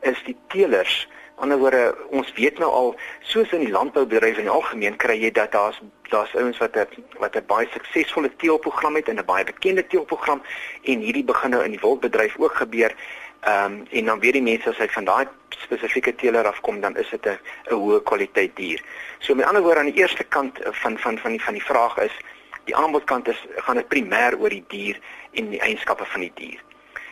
is 0.00 0.22
die 0.24 0.36
teelers. 0.48 1.08
Ander 1.34 1.58
woorde 1.58 1.96
ons 2.10 2.32
weet 2.32 2.58
nou 2.58 2.70
al 2.70 2.96
soos 3.20 3.52
in 3.52 3.64
die 3.64 3.70
landboubedryf 3.70 4.36
in 4.36 4.46
die 4.46 4.54
algemeen 4.54 4.96
kry 4.96 5.16
jy 5.18 5.30
dat 5.34 5.52
daar's 5.52 5.80
daar's 6.12 6.34
ouens 6.34 6.58
wat 6.58 6.76
'n 6.76 6.86
wat 7.18 7.36
'n 7.36 7.46
baie 7.46 7.68
suksesvolle 7.72 8.36
teelprogram 8.36 8.94
het 8.94 9.08
en 9.08 9.18
'n 9.18 9.24
baie 9.24 9.44
bekende 9.44 9.86
teelprogram. 9.86 10.42
En 10.82 10.98
hierdie 10.98 11.24
begin 11.24 11.50
nou 11.50 11.64
in 11.64 11.70
die 11.70 11.80
wildbedryf 11.80 12.38
ook 12.38 12.54
gebeur. 12.54 12.94
Ehm 13.40 13.72
um, 13.72 13.86
en 13.90 14.04
dan 14.04 14.20
weer 14.20 14.32
die 14.32 14.42
mense 14.42 14.68
as 14.68 14.78
hy 14.78 14.88
van 14.88 15.04
daai 15.04 15.26
spesifieke 15.60 16.14
teeler 16.14 16.46
afkom, 16.46 16.80
dan 16.80 16.96
is 16.96 17.10
dit 17.10 17.26
'n 17.26 17.38
'n 17.70 17.74
hoë 17.74 18.02
kwaliteit 18.02 18.56
dier. 18.56 18.80
So 19.18 19.34
met 19.34 19.46
ander 19.46 19.62
woorde 19.62 19.80
aan 19.80 19.92
die 19.92 20.00
eerste 20.00 20.24
kant 20.24 20.58
van 20.62 20.98
van 20.98 21.18
van 21.18 21.30
die 21.30 21.42
van 21.42 21.52
die 21.52 21.64
vraag 21.64 21.98
is 21.98 22.16
die 22.64 22.76
aanbodkant 22.76 23.28
is 23.28 23.46
gaan 23.56 23.76
dit 23.76 23.88
primêr 23.88 24.38
oor 24.38 24.48
die 24.48 24.64
dier 24.68 24.98
en 25.32 25.50
die 25.50 25.60
eienskappe 25.60 26.04
van 26.04 26.20
die 26.20 26.32
dier. 26.34 26.60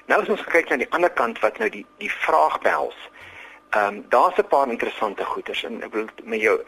Nou 0.06 0.22
as 0.22 0.28
ons 0.28 0.44
kyk 0.44 0.68
na 0.68 0.76
die 0.76 0.90
ander 0.90 1.10
kant 1.10 1.38
wat 1.40 1.58
nou 1.58 1.68
die 1.68 1.86
die 1.98 2.10
vraag 2.10 2.60
behels. 2.60 2.98
Ehm 3.70 3.86
um, 3.86 4.04
daar's 4.08 4.38
'n 4.38 4.48
paar 4.48 4.68
interessante 4.68 5.24
goeters 5.24 5.64
en 5.64 5.82
ek 5.82 5.92
wil 5.92 6.06
met 6.22 6.40
jou 6.40 6.58
'n 6.58 6.64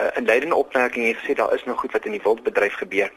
uh, 0.00 0.10
inleidende 0.16 0.54
opmerking 0.54 1.04
hê 1.06 1.14
gesê 1.18 1.34
daar 1.34 1.54
is 1.54 1.64
nog 1.64 1.80
goed 1.80 1.92
wat 1.92 2.04
in 2.04 2.12
die 2.12 2.22
wildbedryf 2.22 2.74
gebeur. 2.74 3.10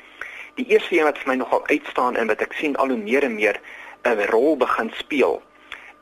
Die 0.56 0.66
eerste 0.68 0.98
een 0.98 1.04
wat 1.04 1.18
vir 1.18 1.28
my 1.28 1.36
nogal 1.36 1.68
uitstaan 1.68 2.16
en 2.16 2.28
wat 2.28 2.42
ek 2.42 2.54
sien 2.54 2.76
al 2.76 2.88
hoe 2.88 2.98
meer 2.98 3.24
en 3.24 3.36
meer 3.36 3.62
'n 4.04 4.26
rol 4.30 4.58
begin 4.58 4.92
speel, 4.96 5.42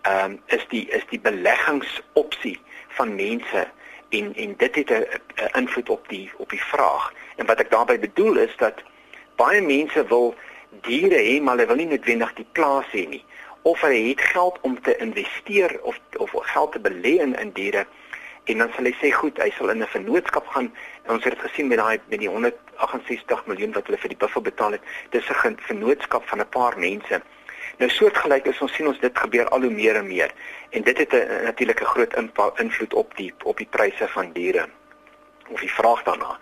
ehm 0.01 0.31
um, 0.31 0.41
is 0.45 0.65
die 0.69 0.87
is 0.89 1.05
die 1.09 1.19
beleggingsopsie 1.19 2.59
van 2.87 3.15
mense 3.15 3.67
en 4.09 4.35
en 4.35 4.53
dit 4.57 4.75
het 4.75 4.89
'n 4.91 5.57
invloed 5.57 5.89
op 5.89 6.09
die 6.09 6.31
op 6.37 6.49
die 6.49 6.63
vraag. 6.63 7.13
En 7.35 7.45
wat 7.45 7.59
ek 7.59 7.71
daarmee 7.71 7.99
bedoel 7.99 8.37
is 8.37 8.55
dat 8.57 8.83
baie 9.35 9.61
mense 9.61 10.07
wil 10.07 10.35
diere 10.81 11.17
hê, 11.17 11.41
maar 11.41 11.55
hulle 11.55 11.67
wil 11.67 11.75
nie 11.75 11.87
noodwendig 11.87 12.33
die 12.33 12.47
plaas 12.51 12.85
hê 12.91 13.07
nie 13.07 13.25
of 13.61 13.81
hy 13.81 14.09
het 14.09 14.21
geld 14.21 14.57
om 14.61 14.81
te 14.81 14.97
investeer 14.97 15.79
of 15.81 15.99
of 16.17 16.31
geld 16.33 16.71
te 16.71 16.79
belê 16.79 17.19
in 17.19 17.35
in 17.35 17.51
diere 17.51 17.87
en 18.43 18.57
dan 18.57 18.71
sal 18.75 18.87
hy 18.87 18.93
sê 18.97 19.11
goed, 19.13 19.37
hy 19.37 19.51
sal 19.57 19.69
in 19.69 19.83
'n 19.83 19.93
vennootskap 19.95 20.47
gaan 20.47 20.71
en 21.03 21.11
ons 21.15 21.23
het 21.23 21.33
dit 21.33 21.43
gesien 21.49 21.67
met 21.67 21.77
daai 21.77 21.99
met 22.07 22.19
die 22.19 22.29
168 22.29 23.45
miljoen 23.45 23.73
wat 23.73 23.85
hulle 23.85 23.97
vir 23.97 24.09
die 24.09 24.21
buffel 24.23 24.41
betaal 24.41 24.71
het. 24.71 24.81
Dis 25.09 25.29
'n 25.29 25.57
vennootskap 25.69 26.27
van 26.29 26.39
'n 26.39 26.49
paar 26.49 26.79
mense. 26.79 27.21
Nou 27.79 27.87
soortgelyk 27.95 28.49
is 28.51 28.57
ons 28.59 28.73
sien 28.75 28.87
ons 28.89 28.99
dit 28.99 29.19
gebeur 29.23 29.47
al 29.55 29.63
hoe 29.63 29.71
meer 29.71 29.95
en 29.95 30.07
meer 30.07 30.33
en 30.75 30.83
dit 30.83 30.97
het 30.97 31.13
'n 31.15 31.43
natuurlike 31.43 31.85
groot 31.85 32.15
invloed 32.59 32.93
op 32.93 33.15
die 33.15 33.33
op 33.43 33.57
die 33.57 33.67
pryse 33.69 34.07
van 34.07 34.31
diere 34.31 34.67
of 35.49 35.59
die 35.59 35.71
vraag 35.71 36.03
daarna. 36.03 36.39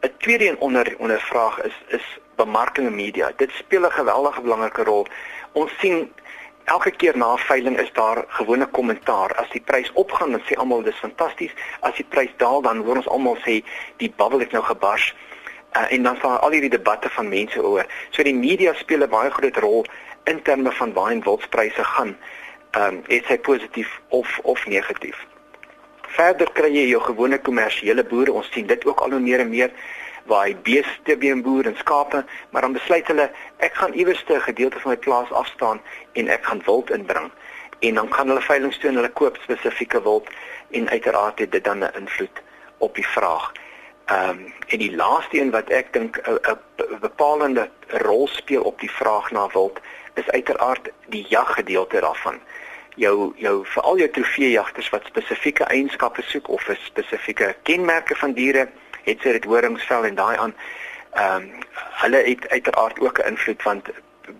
'n 0.00 0.12
Tweede 0.18 0.48
een 0.48 0.58
onder 0.58 0.94
onder 0.98 1.20
vraag 1.20 1.62
is 1.62 1.76
is 1.88 2.18
bemarking 2.34 2.86
en 2.86 2.94
media. 2.94 3.32
Dit 3.36 3.50
speel 3.50 3.86
'n 3.86 3.92
geweldige 3.92 4.40
belangrike 4.40 4.82
rol. 4.82 5.06
Ons 5.52 5.72
sien 5.78 6.12
elke 6.64 6.90
keer 6.90 7.16
na 7.16 7.36
veiling 7.36 7.78
is 7.78 7.92
daar 7.92 8.24
gewone 8.28 8.66
kommentaar. 8.66 9.34
As 9.34 9.50
die 9.50 9.62
prys 9.64 9.92
opgaan, 9.92 10.30
dan 10.30 10.40
sê 10.40 10.54
almal 10.54 10.82
dis 10.82 10.98
fantasties. 10.98 11.52
As 11.80 11.94
die 11.94 12.06
prys 12.08 12.34
daal, 12.36 12.62
dan 12.62 12.76
hoor 12.76 12.96
ons 12.96 13.08
almal 13.08 13.36
sê 13.36 13.64
die 13.96 14.12
bubble 14.16 14.38
het 14.38 14.52
nou 14.52 14.64
gebars. 14.64 15.14
Uh, 15.76 15.92
en 15.92 16.02
dan 16.02 16.16
staan 16.16 16.40
al 16.40 16.50
hierdie 16.50 16.70
debatte 16.70 17.08
van 17.08 17.28
mense 17.28 17.62
oor. 17.62 17.86
So 18.10 18.22
die 18.22 18.34
media 18.34 18.74
speel 18.74 19.02
'n 19.02 19.08
baie 19.08 19.30
groot 19.30 19.56
rol 19.56 19.86
in 20.26 20.42
terme 20.42 20.72
van 20.72 20.92
waar 20.92 21.10
en 21.10 21.22
wildspryse 21.22 21.84
gaan. 21.84 22.16
Ehm 22.70 22.94
um, 22.94 23.02
is 23.06 23.26
hy 23.30 23.38
positief 23.38 24.00
of 24.08 24.38
of 24.42 24.66
negatief. 24.66 25.26
Verder 26.16 26.50
kry 26.52 26.70
jy 26.72 26.86
jou 26.88 27.02
gewone 27.02 27.38
kommersiële 27.38 28.04
boere. 28.04 28.32
Ons 28.32 28.50
sien 28.52 28.66
dit 28.66 28.86
ook 28.86 29.00
al 29.00 29.10
hoe 29.10 29.20
meer 29.20 29.40
en 29.44 29.52
meer 29.52 29.70
waar 30.26 30.48
hy 30.48 30.56
beeste 30.66 31.16
beenboer 31.16 31.66
en 31.70 31.76
skape, 31.78 32.24
maar 32.50 32.66
dan 32.66 32.74
besluit 32.74 33.06
hulle 33.06 33.28
ek 33.62 33.74
gaan 33.78 33.92
iewers 33.94 34.24
'n 34.28 34.40
gedeelte 34.40 34.80
van 34.80 34.90
my 34.90 34.96
plaas 34.96 35.30
afstaan 35.30 35.80
en 36.12 36.28
ek 36.28 36.44
gaan 36.44 36.62
wild 36.66 36.90
inbring. 36.90 37.30
En 37.78 37.94
dan 37.94 38.12
gaan 38.14 38.28
hulle 38.28 38.42
veiling 38.42 38.74
toe 38.74 38.90
en 38.90 38.96
hulle 38.96 39.12
koop 39.12 39.38
spesifieke 39.42 40.02
wild 40.02 40.28
en 40.70 40.88
uiteraard 40.88 41.38
het 41.38 41.52
dit 41.52 41.64
dan 41.64 41.78
'n 41.78 41.94
invloed 41.94 42.42
op 42.78 42.94
die 42.94 43.06
vraag. 43.06 43.52
Ehm 44.06 44.28
um, 44.28 44.52
en 44.66 44.78
die 44.78 44.96
laaste 44.96 45.40
een 45.40 45.50
wat 45.50 45.68
ek 45.68 45.92
dink 45.92 46.18
'n 46.18 46.58
bepalende 47.00 47.70
rol 47.86 48.28
speel 48.28 48.62
op 48.62 48.80
die 48.80 48.90
vraag 48.90 49.30
na 49.30 49.48
wild 49.52 49.80
is 50.16 50.30
uiteraard 50.30 50.90
die 51.06 51.24
jaggedeelte 51.28 52.00
daarvan. 52.00 52.40
Jou 52.96 53.32
jou 53.36 53.66
veral 53.66 53.98
jou 53.98 54.10
trofeejagters 54.10 54.88
wat 54.90 55.06
spesifieke 55.06 55.64
eienskappe 55.64 56.22
soek 56.22 56.48
of 56.48 56.68
'n 56.68 56.78
spesifieke 56.80 57.54
kenmerke 57.62 58.16
van 58.16 58.32
diere 58.32 58.68
het 59.04 59.20
sy 59.20 59.32
dit 59.32 59.44
horingsvel 59.44 60.04
en 60.04 60.14
daai 60.14 60.36
aan 60.36 60.54
ehm 61.12 61.42
um, 61.42 61.64
hulle 62.02 62.22
het 62.24 62.48
uiteraard 62.48 63.00
ook 63.00 63.18
'n 63.18 63.28
invloed 63.28 63.62
want 63.62 63.88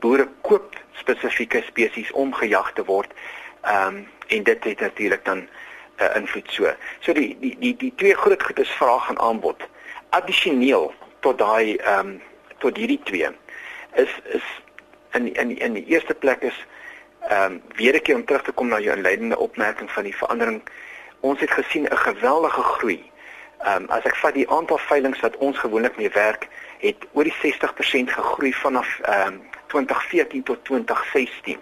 boere 0.00 0.28
koop 0.40 0.74
spesifieke 0.92 1.62
spesies 1.66 2.12
om 2.12 2.34
gejag 2.34 2.72
te 2.72 2.84
word. 2.84 3.12
Ehm 3.62 3.86
um, 3.86 4.08
en 4.26 4.42
dit 4.42 4.64
het 4.64 4.80
natuurlik 4.80 5.24
dan 5.24 5.38
'n 5.38 5.48
uh, 6.02 6.16
invloed 6.16 6.52
so. 6.52 6.74
So 7.00 7.12
die 7.12 7.36
die 7.40 7.56
die 7.58 7.76
die 7.76 7.92
twee 7.96 8.14
groot 8.14 8.42
goed 8.42 8.58
is 8.58 8.70
vraag 8.70 9.08
en 9.08 9.18
aanbod. 9.18 9.62
Addisioneel 10.08 10.94
tot 11.20 11.38
daai 11.38 11.76
ehm 11.76 11.98
um, 11.98 12.22
tot 12.58 12.76
hierdie 12.76 13.00
twee 13.04 13.28
is 13.94 14.12
is 14.24 14.44
in 15.12 15.34
in 15.34 15.58
in 15.58 15.72
die 15.72 15.86
eerste 15.86 16.14
plek 16.14 16.42
is 16.42 16.66
ehm 17.28 17.52
um, 17.52 17.62
weer 17.74 17.94
'n 17.94 18.02
keer 18.02 18.14
om 18.14 18.24
terug 18.24 18.42
te 18.42 18.52
kom 18.52 18.68
na 18.68 18.78
jou 18.78 18.96
inleidende 18.96 19.38
opmerking 19.38 19.90
van 19.90 20.02
die 20.02 20.16
verandering. 20.16 20.62
Ons 21.20 21.40
het 21.40 21.50
gesien 21.50 21.84
'n 21.84 21.96
geweldige 21.96 22.62
groei 22.62 23.10
Ehm 23.58 23.82
um, 23.82 23.90
as 23.90 24.04
ek 24.04 24.16
vat 24.20 24.34
die 24.36 24.48
aantal 24.52 24.78
veilinge 24.78 25.20
wat 25.20 25.36
ons 25.36 25.58
gewoonlik 25.58 25.96
mee 25.96 26.10
werk, 26.12 26.48
het 26.78 27.06
oor 27.12 27.24
die 27.24 27.34
60% 27.40 28.12
gegroei 28.12 28.52
vanaf 28.52 28.98
ehm 29.02 29.32
um, 29.32 29.38
2014 29.72 30.42
tot 30.42 30.64
2016. 30.64 31.58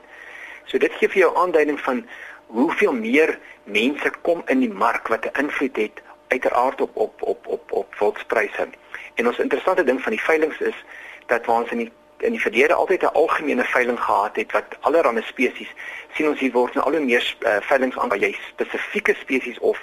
So 0.65 0.79
dit 0.79 0.93
gee 0.99 1.09
vir 1.09 1.19
jou 1.19 1.31
aanduiding 1.39 1.79
van 1.81 2.03
hoeveel 2.47 2.93
meer 2.93 3.39
mense 3.65 4.11
kom 4.27 4.43
in 4.47 4.61
die 4.61 4.73
mark 4.73 5.09
wat 5.09 5.25
'n 5.25 5.39
invloed 5.45 5.77
het 5.77 6.03
uiteraard 6.29 6.81
op 6.81 6.97
op 6.97 7.23
op 7.23 7.47
op 7.47 7.73
op 7.73 7.95
voedselpryse. 7.95 8.69
En 9.15 9.27
ons 9.27 9.39
interessante 9.39 9.85
ding 9.85 10.03
van 10.03 10.13
die 10.13 10.23
veilinge 10.23 10.65
is 10.65 10.85
dat 11.27 11.47
waar 11.47 11.61
ons 11.61 11.71
in 11.71 11.79
die 11.79 11.93
in 12.25 12.37
die 12.37 12.41
verlede 12.41 12.75
altyd 12.75 13.03
'n 13.03 13.17
algemene 13.23 13.65
veiling 13.65 14.01
gehad 14.01 14.37
het 14.37 14.53
wat 14.53 14.77
allerlei 14.81 15.23
spesies 15.23 15.73
sien 16.15 16.29
ons 16.29 16.41
hier 16.41 16.53
word 16.53 16.75
nou 16.75 16.87
al 16.87 16.97
hoe 16.97 17.05
meer 17.05 17.37
uh, 17.41 17.57
veilinge 17.61 18.01
aan 18.01 18.09
waar 18.09 18.19
jy 18.19 18.37
spesifieke 18.51 19.15
spesies 19.21 19.59
of 19.59 19.79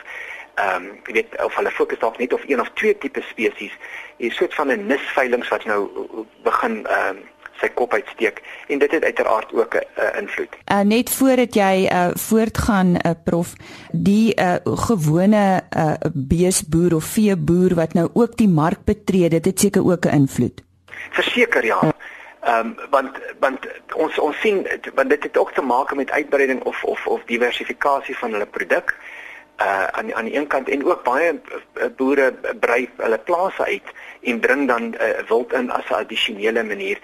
ehm 0.55 0.75
um, 0.75 0.87
jy 1.07 1.13
weet 1.13 1.43
of 1.43 1.55
hulle 1.55 1.71
fokus 1.71 1.99
dalk 1.99 2.17
net 2.19 2.33
op 2.33 2.43
een 2.47 2.59
of 2.59 2.69
twee 2.73 2.97
tipe 2.97 3.21
spesies, 3.29 3.75
'n 4.19 4.29
soort 4.29 4.53
van 4.53 4.67
'n 4.67 4.85
nisveilings 4.85 5.47
wat 5.47 5.65
nou 5.65 5.89
begin 6.43 6.85
ehm 6.85 7.15
um, 7.15 7.29
sy 7.61 7.69
kop 7.69 7.93
uitsteek 7.93 8.41
en 8.67 8.79
dit 8.79 8.91
het 8.91 9.03
uiteraard 9.03 9.53
ook 9.53 9.75
'n 9.75 9.85
uh, 10.01 10.21
invloed. 10.21 10.53
Uh, 10.71 10.79
net 10.79 11.09
voordat 11.09 11.53
jy 11.53 11.87
uh, 11.91 12.07
voortgaan 12.13 12.95
uh, 12.95 13.11
prof, 13.23 13.53
die 13.91 14.35
uh, 14.35 14.55
gewone 14.63 15.61
uh, 15.77 15.93
beesboer 16.13 16.95
of 16.95 17.03
veeboer 17.03 17.75
wat 17.75 17.93
nou 17.93 18.09
ook 18.13 18.37
die 18.37 18.49
mark 18.49 18.83
betree, 18.83 19.29
dit 19.29 19.45
het 19.45 19.59
seker 19.59 19.85
ook 19.85 20.05
'n 20.05 20.09
invloed. 20.09 20.63
Verseker 21.09 21.65
ja. 21.65 21.93
Ehm 22.41 22.67
um, 22.67 22.89
want 22.89 23.17
want 23.39 23.65
ons 23.93 24.19
ons 24.19 24.39
sien 24.39 24.67
want 24.93 25.09
dit 25.09 25.23
het 25.23 25.37
ook 25.37 25.51
te 25.53 25.61
maak 25.61 25.93
met 25.95 26.11
uitbreiding 26.11 26.63
of 26.63 26.83
of 26.83 27.07
of 27.07 27.23
diversifikasie 27.25 28.17
van 28.17 28.31
hulle 28.31 28.45
produk 28.45 28.95
uh 29.61 29.87
aan 29.87 30.13
aan 30.15 30.25
die 30.25 30.35
een 30.35 30.47
kant 30.47 30.69
en 30.69 30.85
ook 30.85 31.03
baie 31.03 31.33
uh, 31.33 31.85
boere 31.95 32.33
brei 32.59 32.89
hulle 32.97 33.17
plase 33.17 33.65
uit 33.65 33.93
en 34.21 34.39
bring 34.39 34.67
dan 34.67 34.93
uh, 34.93 35.21
wild 35.29 35.53
in 35.53 35.69
as 35.71 35.89
'n 35.89 35.93
addisionele 35.93 36.63
manier. 36.63 36.97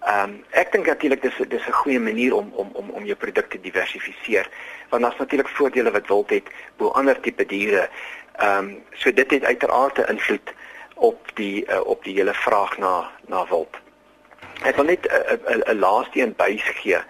Ehm 0.00 0.30
um, 0.30 0.44
ek 0.50 0.72
dink 0.72 0.86
natuurlik 0.86 1.22
dis 1.22 1.42
dis 1.48 1.66
'n 1.66 1.80
goeie 1.82 2.00
manier 2.00 2.34
om 2.34 2.52
om 2.52 2.70
om 2.72 2.90
om 2.90 3.04
jou 3.04 3.16
produkte 3.16 3.60
diversifiseer 3.60 4.46
want 4.88 5.02
daar's 5.02 5.18
natuurlik 5.18 5.48
voordele 5.48 5.90
wat 5.90 6.06
wild 6.06 6.30
het 6.30 6.48
bo 6.76 6.88
ander 6.88 7.20
tipe 7.20 7.46
diere. 7.46 7.88
Ehm 8.36 8.58
um, 8.58 8.82
so 8.92 9.12
dit 9.12 9.30
het 9.30 9.44
uiteraard 9.44 9.98
'n 9.98 10.10
invloed 10.10 10.54
op 10.94 11.18
die 11.34 11.66
uh, 11.66 11.80
op 11.86 12.04
die 12.04 12.14
hele 12.14 12.34
vraag 12.34 12.78
na 12.78 13.10
na 13.26 13.46
wild. 13.46 13.83
Ek 14.62 14.76
wil 14.76 14.84
net 14.84 15.06
'n 15.06 15.62
'n 15.66 15.78
laaste 15.78 16.20
een 16.20 16.34
bysgee 16.36 17.00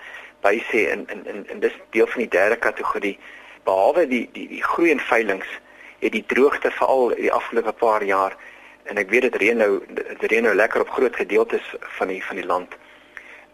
by 0.41 0.63
sê 0.71 0.91
in 0.93 1.07
in 1.09 1.27
in, 1.27 1.49
in 1.49 1.61
dis 1.61 1.77
deel 1.91 2.07
van 2.07 2.21
die 2.21 2.31
derde 2.31 2.57
kategorie 2.57 3.19
behalwe 3.65 4.07
die 4.07 4.29
die 4.33 4.49
die 4.49 4.63
groei 4.63 4.91
en 4.91 5.01
veilinge 5.01 5.53
het 5.99 6.13
die 6.13 6.25
droogte 6.27 6.71
veral 6.71 7.15
die 7.15 7.33
afgelope 7.33 7.73
paar 7.73 8.03
jaar 8.05 8.37
en 8.85 8.97
ek 8.97 9.11
weet 9.11 9.23
dit 9.29 9.37
reën 9.43 9.57
nou 9.57 9.83
dit 9.87 10.31
reën 10.31 10.43
nou 10.43 10.55
lekker 10.55 10.81
op 10.81 10.91
groot 10.91 11.17
gedeeltes 11.17 11.75
van 11.99 12.09
die 12.09 12.25
van 12.25 12.37
die 12.37 12.47
land. 12.47 12.75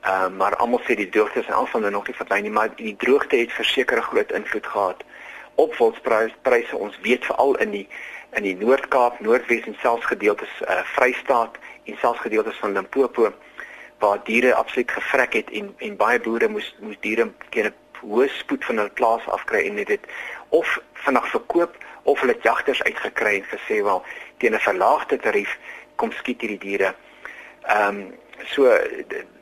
Ehm 0.01 0.33
uh, 0.33 0.39
maar 0.39 0.57
almal 0.57 0.81
sê 0.87 0.97
die 0.97 1.09
droogte 1.09 1.41
is 1.41 1.51
alsvan 1.51 1.91
nog 1.91 2.07
nie 2.07 2.17
verby 2.17 2.41
nie, 2.41 2.51
maar 2.51 2.75
die 2.77 2.97
droogte 2.97 3.37
het 3.37 3.53
verseker 3.53 3.99
'n 3.99 4.11
groot 4.11 4.33
invloed 4.33 4.67
gehad 4.67 5.05
op 5.55 5.75
volspryse. 5.75 6.77
Ons 6.77 6.99
weet 7.03 7.25
veral 7.25 7.55
in 7.57 7.71
die 7.71 7.89
in 8.33 8.43
die 8.43 8.57
Noord-Kaap, 8.57 9.21
Noordwes 9.21 9.67
en 9.67 9.77
selfs 9.81 10.07
gedeeltes 10.07 10.51
uh, 10.63 10.81
Vrystaat 10.95 11.59
en 11.85 11.97
selfs 12.01 12.21
gedeeltes 12.21 12.57
van 12.57 12.73
Limpopo 12.73 13.33
waar 14.01 14.21
diere 14.25 14.55
absoluut 14.55 14.91
gevrek 14.91 15.33
het 15.33 15.51
en 15.51 15.75
en 15.79 15.97
baie 15.97 16.21
boere 16.21 16.49
moes 16.49 16.75
moes 16.81 17.01
diere 17.01 17.29
keer 17.55 17.73
hoë 18.01 18.29
spoed 18.39 18.65
van 18.65 18.81
hulle 18.81 18.97
plaas 19.01 19.27
afkry 19.37 19.67
en 19.69 19.77
dit 19.85 20.07
of 20.49 20.79
vinnig 21.05 21.29
verkoop 21.35 21.77
of 22.03 22.21
hulle 22.21 22.37
jagters 22.43 22.83
uitgekry 22.83 23.35
en 23.41 23.51
gesê 23.53 23.83
wel 23.85 24.03
teen 24.39 24.55
'n 24.55 24.67
verlaagde 24.69 25.19
tarief 25.19 25.59
kom 25.97 26.13
skiet 26.13 26.41
hierdie 26.41 26.65
diere. 26.65 26.95
Ehm 27.63 27.89
um, 27.89 28.15
so 28.45 28.73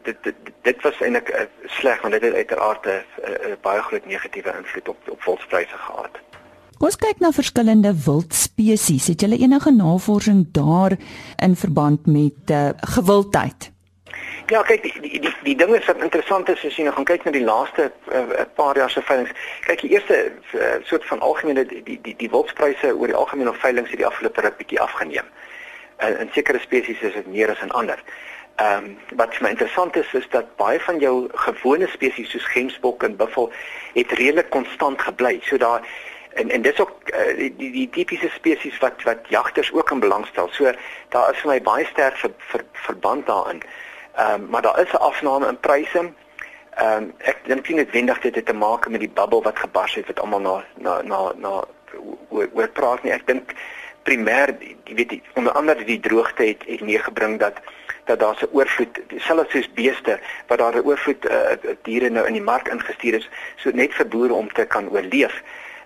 dit 0.05 0.23
dit 0.23 0.35
dit 0.62 0.83
was 0.83 1.00
eintlik 1.00 1.29
uh, 1.31 1.47
sleg 1.79 2.00
want 2.03 2.15
dit 2.15 2.23
het 2.23 2.35
uiteraard 2.35 2.87
'n 2.87 3.57
baie 3.62 3.83
groot 3.83 4.07
negatiewe 4.07 4.55
invloed 4.59 4.88
op 4.88 5.09
op 5.09 5.23
volspryse 5.23 5.79
gehad. 5.87 6.19
Ons 6.79 6.97
kyk 6.97 7.19
na 7.19 7.33
verskillende 7.33 7.91
wildspesies. 8.05 9.07
Het 9.07 9.21
julle 9.21 9.38
enige 9.38 9.71
navorsing 9.71 10.47
daar 10.53 10.95
in 11.37 11.57
verband 11.57 12.07
met 12.07 12.50
uh, 12.50 12.69
gewildheid? 12.77 13.73
Ja, 14.49 14.62
kyk 14.64 14.83
die 14.83 14.93
die 15.00 15.19
die, 15.21 15.33
die 15.45 15.57
ding 15.61 15.75
is 15.76 15.85
wat 15.85 16.00
interessant 16.00 16.49
is 16.49 16.62
as 16.64 16.76
jy 16.78 16.87
nou 16.87 16.95
gaan 16.97 17.07
kyk 17.09 17.25
na 17.26 17.33
die 17.35 17.45
laaste 17.45 17.90
uh, 18.17 18.45
paar 18.57 18.78
jaar 18.81 18.88
se 18.88 19.02
veilinge. 19.05 19.35
Kyk, 19.67 19.83
die 19.85 19.90
eerste 19.93 20.21
uh, 20.57 20.69
soort 20.88 21.05
van 21.05 21.21
algemene 21.21 21.67
die 21.69 21.83
die 21.85 21.99
die, 22.07 22.14
die 22.17 22.31
wildspryse 22.33 22.95
oor 22.95 23.11
die 23.12 23.19
algemeen 23.19 23.50
op 23.50 23.59
veilinge 23.61 23.93
het 23.93 24.00
die 24.00 24.07
afgelope 24.09 24.40
ruk 24.47 24.57
bietjie 24.57 24.81
afgeneem. 24.81 25.26
In, 26.07 26.17
in 26.25 26.31
sekere 26.33 26.62
spesies 26.62 27.02
is 27.05 27.12
dit 27.19 27.28
meer 27.28 27.52
as 27.52 27.61
in 27.67 27.75
ander. 27.76 28.00
Ehm 28.57 28.87
um, 28.87 28.95
wat 29.21 29.37
vir 29.37 29.45
my 29.45 29.50
interessant 29.52 29.99
is 30.00 30.14
is 30.17 30.28
dat 30.33 30.49
baie 30.57 30.81
van 30.87 31.02
jou 31.02 31.12
gewone 31.49 31.88
spesies 31.97 32.33
soos 32.33 32.47
gemsbok 32.55 33.05
en 33.05 33.19
buffel 33.21 33.50
het 33.99 34.14
redelik 34.23 34.49
konstant 34.55 35.05
gebly. 35.11 35.35
So 35.50 35.61
daar 35.61 35.85
en 36.40 36.49
en 36.57 36.64
dis 36.64 36.81
ook 36.81 37.12
uh, 37.12 37.37
die, 37.43 37.50
die 37.61 37.71
die 37.76 37.90
tipiese 37.99 38.33
spesies 38.38 38.81
wat 38.81 39.05
wat 39.11 39.28
jagters 39.28 39.73
ook 39.76 39.93
in 39.93 40.00
belang 40.07 40.25
stel. 40.33 40.49
So 40.57 40.73
daar 41.12 41.37
is 41.37 41.45
vir 41.45 41.52
my 41.52 41.61
baie 41.69 41.85
sterk 41.93 42.17
ver, 42.25 42.33
ver, 42.49 42.64
verband 42.88 43.28
daarin. 43.28 43.61
Ehm 43.61 43.87
um, 44.19 44.47
maar 44.51 44.63
daar 44.63 44.81
is 44.81 44.93
'n 44.93 44.97
afname 44.97 45.49
in 45.49 45.61
pryse. 45.61 46.13
Ehm 46.75 47.03
um, 47.03 47.15
ek 47.19 47.39
dink 47.47 47.69
nie 47.69 47.77
noodwendig 47.77 48.21
dit 48.21 48.35
het 48.35 48.47
te 48.47 48.53
maak 48.53 48.89
met 48.89 49.01
die 49.01 49.15
bubbel 49.15 49.43
wat 49.43 49.59
gebars 49.59 49.95
het 49.95 50.07
wat 50.07 50.21
almal 50.21 50.41
na 50.41 50.65
na 50.75 51.03
na 51.03 51.33
na 51.37 51.65
oor, 52.29 52.49
oor 52.53 52.69
praat 52.69 53.03
nie. 53.03 53.13
Ek 53.13 53.27
dink 53.27 53.55
primêr 54.03 54.55
jy 54.85 54.95
weet 54.95 55.09
die, 55.09 55.23
onder 55.35 55.53
andere 55.53 55.85
die 55.85 56.01
droogte 56.01 56.43
het 56.43 56.63
het 56.67 56.81
meegebring 56.81 57.39
dat 57.39 57.61
dat 58.05 58.19
daar 58.19 58.37
'n 58.41 58.49
oorvloed 58.53 59.01
selfs 59.17 59.53
soos 59.53 59.73
beeste 59.73 60.21
wat 60.47 60.59
daar 60.59 60.77
'n 60.77 60.87
oorvloed 60.87 61.25
uh, 61.25 61.75
diere 61.83 62.09
nou 62.09 62.27
in 62.27 62.33
die 62.33 62.49
mark 62.53 62.69
ingestuur 62.69 63.15
is 63.15 63.29
so 63.57 63.71
net 63.71 63.95
vir 63.95 64.09
boere 64.09 64.33
om 64.33 64.53
te 64.53 64.65
kan 64.65 64.89
oorleef 64.89 65.43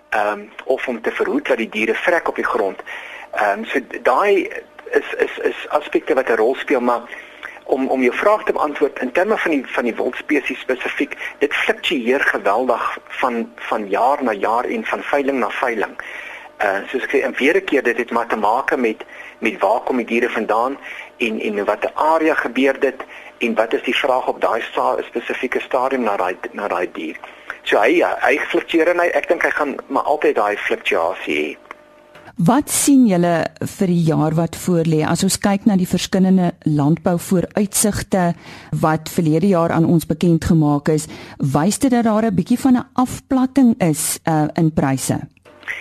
ehm 0.09 0.39
um, 0.39 0.51
of 0.65 0.87
om 0.87 1.01
te 1.01 1.11
verhoed 1.11 1.47
dat 1.47 1.57
die 1.57 1.69
diere 1.69 1.95
vrek 1.95 2.27
op 2.27 2.35
die 2.35 2.51
grond. 2.53 2.79
Ehm 3.31 3.59
um, 3.59 3.65
so 3.65 3.79
daai 4.01 4.49
is 4.91 5.13
is 5.17 5.37
is 5.37 5.67
aspekte 5.69 6.13
wat 6.13 6.29
'n 6.29 6.35
rol 6.35 6.55
speel 6.55 6.81
maar 6.81 7.01
om 7.63 7.87
om 7.87 8.01
jou 8.01 8.15
vraag 8.15 8.43
te 8.43 8.53
beantwoord 8.53 8.99
in 8.99 9.11
terme 9.11 9.37
van 9.37 9.51
die 9.51 9.63
van 9.75 9.83
die 9.83 9.95
wildspesies 9.95 10.59
spesifiek 10.59 11.17
dit 11.39 11.53
fluktueer 11.53 12.19
geweldig 12.19 12.99
van 13.21 13.51
van 13.69 13.89
jaar 13.89 14.23
na 14.23 14.31
jaar 14.31 14.65
en 14.65 14.85
van 14.85 15.03
veiling 15.03 15.39
na 15.39 15.49
veiling. 15.49 15.97
Uh 16.63 16.79
soos 16.91 17.03
ek 17.03 17.15
sê 17.15 17.23
en 17.23 17.35
weer 17.39 17.57
'n 17.57 17.65
keer 17.65 17.83
dit 17.83 17.97
het 17.97 18.11
maar 18.11 18.27
te 18.27 18.35
maak 18.35 18.75
met 18.75 19.05
met 19.39 19.59
waar 19.59 19.79
kom 19.79 19.97
die 19.97 20.05
diere 20.05 20.29
vandaan 20.29 20.77
en 21.17 21.39
en 21.39 21.65
watter 21.65 21.91
area 21.93 22.33
gebeur 22.33 22.79
dit 22.79 23.03
en 23.37 23.55
wat 23.55 23.73
is 23.73 23.83
die 23.83 23.95
vraag 23.95 24.27
op 24.27 24.41
daai 24.41 24.61
sta, 24.61 24.97
spesifieke 25.01 25.59
stadium 25.59 26.03
na 26.03 26.17
daai 26.17 26.35
na 26.51 26.67
daai 26.67 26.91
dier. 26.91 27.17
So 27.63 27.79
hy 27.79 28.03
hy 28.03 28.39
fluktueer 28.51 28.87
en 28.87 28.99
hy 28.99 29.07
ek 29.07 29.27
dink 29.27 29.43
hy 29.43 29.49
gaan 29.49 29.75
maar 29.87 30.03
altyd 30.03 30.35
daai 30.35 30.57
fluktuasie 30.57 31.37
hê. 31.39 31.62
Wat 32.41 32.65
sien 32.73 33.03
julle 33.05 33.43
vir 33.77 33.91
die 33.91 34.05
jaar 34.07 34.33
wat 34.33 34.55
voorlê 34.57 35.03
as 35.05 35.21
ons 35.21 35.35
kyk 35.37 35.67
na 35.69 35.75
die 35.77 35.85
verskillende 35.85 36.55
landbou 36.65 37.19
vooruitsigte 37.21 38.31
wat 38.81 39.11
verlede 39.13 39.51
jaar 39.51 39.69
aan 39.69 39.85
ons 39.85 40.07
bekend 40.09 40.47
gemaak 40.49 40.89
is, 40.89 41.05
wys 41.37 41.77
dit 41.77 41.91
dat 41.93 42.09
daar 42.09 42.25
'n 42.25 42.33
bietjie 42.33 42.57
van 42.57 42.77
'n 42.77 42.89
afplatting 42.93 43.75
is 43.77 44.17
uh, 44.25 44.47
in 44.57 44.73
pryse? 44.73 45.19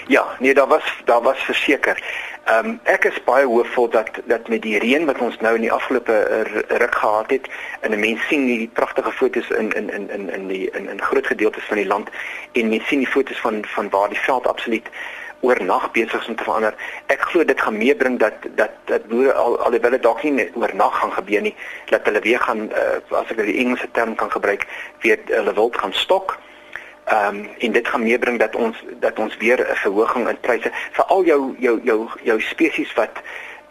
Ja, 0.08 0.26
nee, 0.40 0.54
daar 0.54 0.68
was 0.68 0.84
daar 1.04 1.22
was 1.22 1.38
verseker. 1.38 1.96
Ehm 2.44 2.66
um, 2.66 2.80
ek 2.84 3.04
is 3.04 3.24
baie 3.24 3.46
hoopvol 3.46 3.88
dat 3.88 4.10
dat 4.26 4.48
met 4.48 4.62
die 4.62 4.78
reën 4.78 5.06
wat 5.06 5.18
ons 5.18 5.38
nou 5.40 5.54
in 5.54 5.60
die 5.60 5.72
afgelope 5.72 6.44
ruk 6.68 6.94
gehad 6.94 7.30
het 7.30 7.48
en 7.80 8.00
mense 8.00 8.26
sien 8.28 8.46
die 8.46 8.70
pragtige 8.72 9.12
fotos 9.12 9.48
in 9.50 9.72
in 9.72 9.90
in 9.90 10.10
in 10.10 10.32
in 10.32 10.46
die 10.48 10.70
in 10.70 10.88
in 10.88 11.02
groot 11.02 11.26
gedeeltes 11.26 11.64
van 11.64 11.76
die 11.76 11.86
land 11.86 12.08
en 12.52 12.68
mense 12.68 12.86
sien 12.86 12.98
die 12.98 13.14
fotos 13.14 13.40
van 13.40 13.64
van 13.64 13.88
waar 13.88 14.08
die 14.08 14.18
veld 14.18 14.46
absoluut 14.46 14.90
oornag 15.42 15.90
besig 15.92 16.20
is 16.20 16.28
om 16.30 16.36
te 16.36 16.46
verander. 16.46 16.74
Ek 17.12 17.24
glo 17.30 17.44
dit 17.44 17.60
gaan 17.60 17.76
meebring 17.76 18.18
dat 18.22 18.46
dat 18.58 18.78
dat 18.90 19.06
boere 19.10 19.32
al 19.32 19.58
alhoewel 19.66 19.96
dit 19.96 20.02
dalk 20.02 20.22
nie 20.22 20.48
oornag 20.54 20.98
gaan 21.00 21.12
gebeur 21.18 21.42
nie, 21.42 21.54
dat 21.90 22.06
hulle 22.06 22.22
weer 22.22 22.40
gaan 22.40 22.68
uh, 22.70 23.18
as 23.18 23.30
ek 23.30 23.36
nou 23.40 23.46
die 23.50 23.58
Engelse 23.64 23.90
term 23.98 24.14
kan 24.14 24.30
gebruik, 24.30 24.66
weer 25.02 25.18
hulle 25.26 25.54
wild 25.58 25.78
gaan 25.78 25.94
stok. 26.04 26.38
Ehm 27.10 27.42
um, 27.42 27.48
en 27.58 27.72
dit 27.72 27.88
gaan 27.88 28.02
meebring 28.02 28.38
dat 28.38 28.54
ons 28.54 28.84
dat 29.02 29.18
ons 29.18 29.36
weer 29.36 29.58
'n 29.58 29.76
verhoging 29.84 30.28
in 30.28 30.40
pryse 30.40 30.70
vir 30.92 31.04
al 31.04 31.24
jou 31.24 31.54
jou 31.58 31.80
jou 31.82 32.08
jou 32.22 32.40
spesies 32.40 32.92
wat 32.94 33.18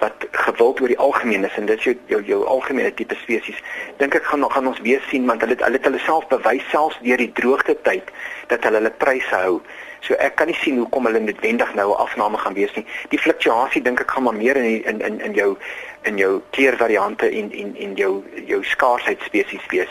wat 0.01 0.25
gewild 0.31 0.81
oor 0.81 0.87
die 0.87 0.99
algemeen 0.99 1.45
is 1.45 1.55
en 1.55 1.65
dit 1.65 1.77
is 1.77 1.83
jou 1.83 1.95
jou, 2.05 2.21
jou 2.25 2.45
algemene 2.45 2.93
tipe 2.93 3.15
spesies. 3.15 3.59
Dink 3.97 4.15
ek 4.15 4.23
gaan 4.23 4.43
gaan 4.51 4.67
ons 4.67 4.81
weer 4.81 5.01
sien 5.09 5.25
want 5.25 5.41
hulle 5.45 5.55
hulle 5.59 5.77
het 5.77 5.85
hulle 5.85 6.01
self 6.05 6.27
bewys 6.27 6.65
selfs 6.69 6.97
deur 7.05 7.21
die 7.21 7.31
droogte 7.31 7.77
tyd 7.87 8.11
dat 8.47 8.63
hulle 8.63 8.81
hulle 8.81 8.93
pryse 9.03 9.35
hou. 9.35 9.61
So 10.01 10.13
ek 10.17 10.35
kan 10.35 10.47
nie 10.49 10.57
sien 10.57 10.79
hoekom 10.81 11.05
hulle 11.05 11.19
noodwendig 11.19 11.73
nou 11.75 11.89
'n 11.91 12.01
afname 12.05 12.37
gaan 12.37 12.53
wees 12.53 12.73
nie. 12.75 12.85
Die 13.09 13.19
fluktuasie 13.19 13.81
dink 13.81 14.01
ek 14.01 14.11
gaan 14.11 14.23
maar 14.23 14.35
meer 14.35 14.57
in 14.57 14.83
in 14.83 15.01
in 15.01 15.21
in 15.21 15.33
jou 15.33 15.57
in 16.03 16.17
jou 16.17 16.41
kleurvariante 16.51 17.29
en 17.29 17.51
en 17.51 17.75
en 17.75 17.95
jou 17.95 18.23
jou 18.47 18.63
skaarsheid 18.63 19.21
spesies 19.21 19.65
wees. 19.69 19.89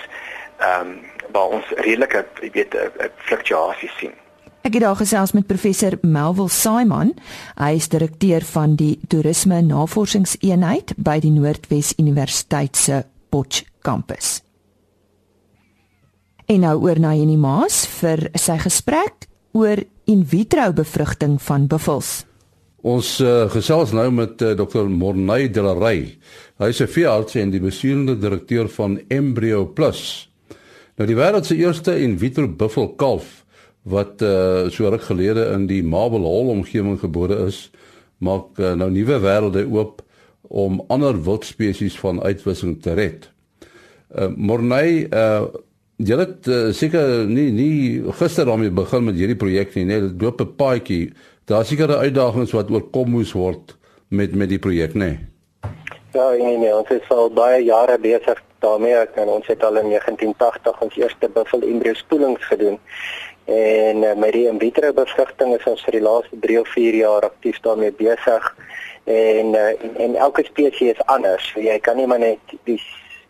Ehm 0.59 0.81
um, 0.81 0.99
waar 1.33 1.49
ons 1.49 1.64
redelike 1.77 2.27
jy 2.40 2.51
weet 2.51 2.75
'n 2.75 3.11
fluktuasie 3.16 3.90
sien. 3.99 4.12
Ek 4.61 4.75
het 4.77 4.83
daar 4.83 4.96
gesels 4.96 5.33
met 5.33 5.46
professor 5.46 5.96
Melville 6.03 6.49
Simon. 6.49 7.14
Hy 7.57 7.75
is 7.75 7.88
direkteur 7.88 8.44
van 8.44 8.75
die 8.77 8.99
Toerisme 9.09 9.62
Navorsingseenheid 9.62 10.92
by 10.96 11.16
die 11.20 11.31
Noordwes 11.31 11.94
Universiteit 11.96 12.77
se 12.77 13.05
Potch 13.31 13.64
kampus. 13.81 14.42
En 16.46 16.61
nou 16.61 16.77
oor 16.83 17.01
na 17.01 17.14
Jenny 17.14 17.38
Maas 17.40 17.87
vir 17.87 18.29
sy 18.35 18.59
gesprek 18.59 19.29
oor 19.52 19.82
in 20.04 20.24
vitro 20.26 20.72
bevrugting 20.72 21.38
van 21.42 21.66
buffels. 21.66 22.24
Ons 22.80 23.18
uh, 23.20 23.44
gesels 23.52 23.92
nou 23.92 24.06
met 24.14 24.40
uh, 24.42 24.54
Dr. 24.56 24.88
Morney 24.88 25.50
Delarey. 25.52 26.16
Hy 26.60 26.68
is 26.72 26.80
'n 26.80 26.88
veearts 26.88 27.36
en 27.36 27.50
die 27.50 27.60
bestuurende 27.60 28.16
direkteur 28.16 28.68
van 28.68 29.00
Embryo 29.08 29.66
Plus. 29.66 30.30
Nou 30.96 31.06
die 31.06 31.16
wêreld 31.16 31.46
se 31.46 31.56
eerste 31.56 31.98
in 32.00 32.18
vitro 32.18 32.48
buffel 32.48 32.88
kalf 32.96 33.44
wat 33.82 34.22
uh, 34.22 34.68
so 34.68 34.88
ruk 34.88 35.02
gelede 35.02 35.52
in 35.54 35.66
die 35.66 35.82
Marble 35.82 36.24
Hall 36.24 36.50
omgewing 36.52 36.98
gebore 37.00 37.46
is, 37.46 37.70
maak 38.18 38.58
uh, 38.58 38.74
nou 38.76 38.90
nuwe 38.90 39.20
wêrelde 39.20 39.64
oop 39.64 40.02
om 40.42 40.80
ander 40.88 41.16
wildspesies 41.16 41.96
van 42.00 42.20
uitwissing 42.22 42.80
te 42.82 42.92
red. 42.94 43.30
Uh, 44.10 44.28
Morney 44.36 45.06
uh, 45.08 45.46
jy 46.00 46.16
het 46.20 46.48
uh, 46.48 46.70
seker 46.72 47.26
nie 47.28 47.50
nie 47.52 48.12
gister 48.20 48.48
daarmee 48.48 48.72
begin 48.72 49.04
met 49.04 49.18
hierdie 49.20 49.38
projek 49.38 49.74
nie, 49.76 49.84
net 49.84 50.18
doop 50.18 50.40
'n 50.40 50.54
paadjie. 50.56 51.12
Daar 51.44 51.64
seker 51.64 51.96
uitdagings 51.96 52.52
wat 52.52 52.70
oorkom 52.70 53.10
moes 53.10 53.32
word 53.32 53.76
met 54.08 54.34
met 54.34 54.48
die 54.48 54.58
projek, 54.58 54.94
nê? 54.94 55.18
Ja, 56.12 56.30
nee 56.30 56.56
nee, 56.58 56.74
ons 56.74 56.88
is 56.90 57.08
al 57.08 57.30
baie 57.30 57.64
jare 57.64 57.98
besig 57.98 58.42
daarmee 58.58 59.06
en 59.14 59.28
ons 59.28 59.46
het 59.46 59.62
al 59.64 59.76
in 59.76 59.88
1980 59.88 60.80
ons 60.80 60.96
eerste 60.96 61.28
buffel 61.28 61.62
embryo 61.62 61.94
spoelings 61.94 62.44
gedoen. 62.44 62.78
En 63.44 64.02
uh, 64.02 64.14
met 64.14 64.32
die 64.32 64.46
in 64.48 64.58
vitro 64.58 64.92
bevrugting 64.92 65.54
is 65.58 65.64
ons 65.66 65.82
vir 65.84 65.92
die 65.98 66.02
laaste 66.02 66.36
3 66.40 66.60
of 66.60 66.68
4 66.68 66.94
jaar 66.94 67.22
aktief 67.22 67.60
daarmee 67.60 67.92
besig. 67.92 68.56
En, 69.04 69.54
uh, 69.54 69.68
en 69.84 69.96
en 69.96 70.14
elke 70.14 70.44
spesies 70.44 70.92
is 70.94 71.06
anders. 71.06 71.50
So 71.52 71.60
jy 71.60 71.78
kan 71.78 71.96
nie 71.96 72.06
maar 72.06 72.22
net 72.22 72.38
die 72.64 72.80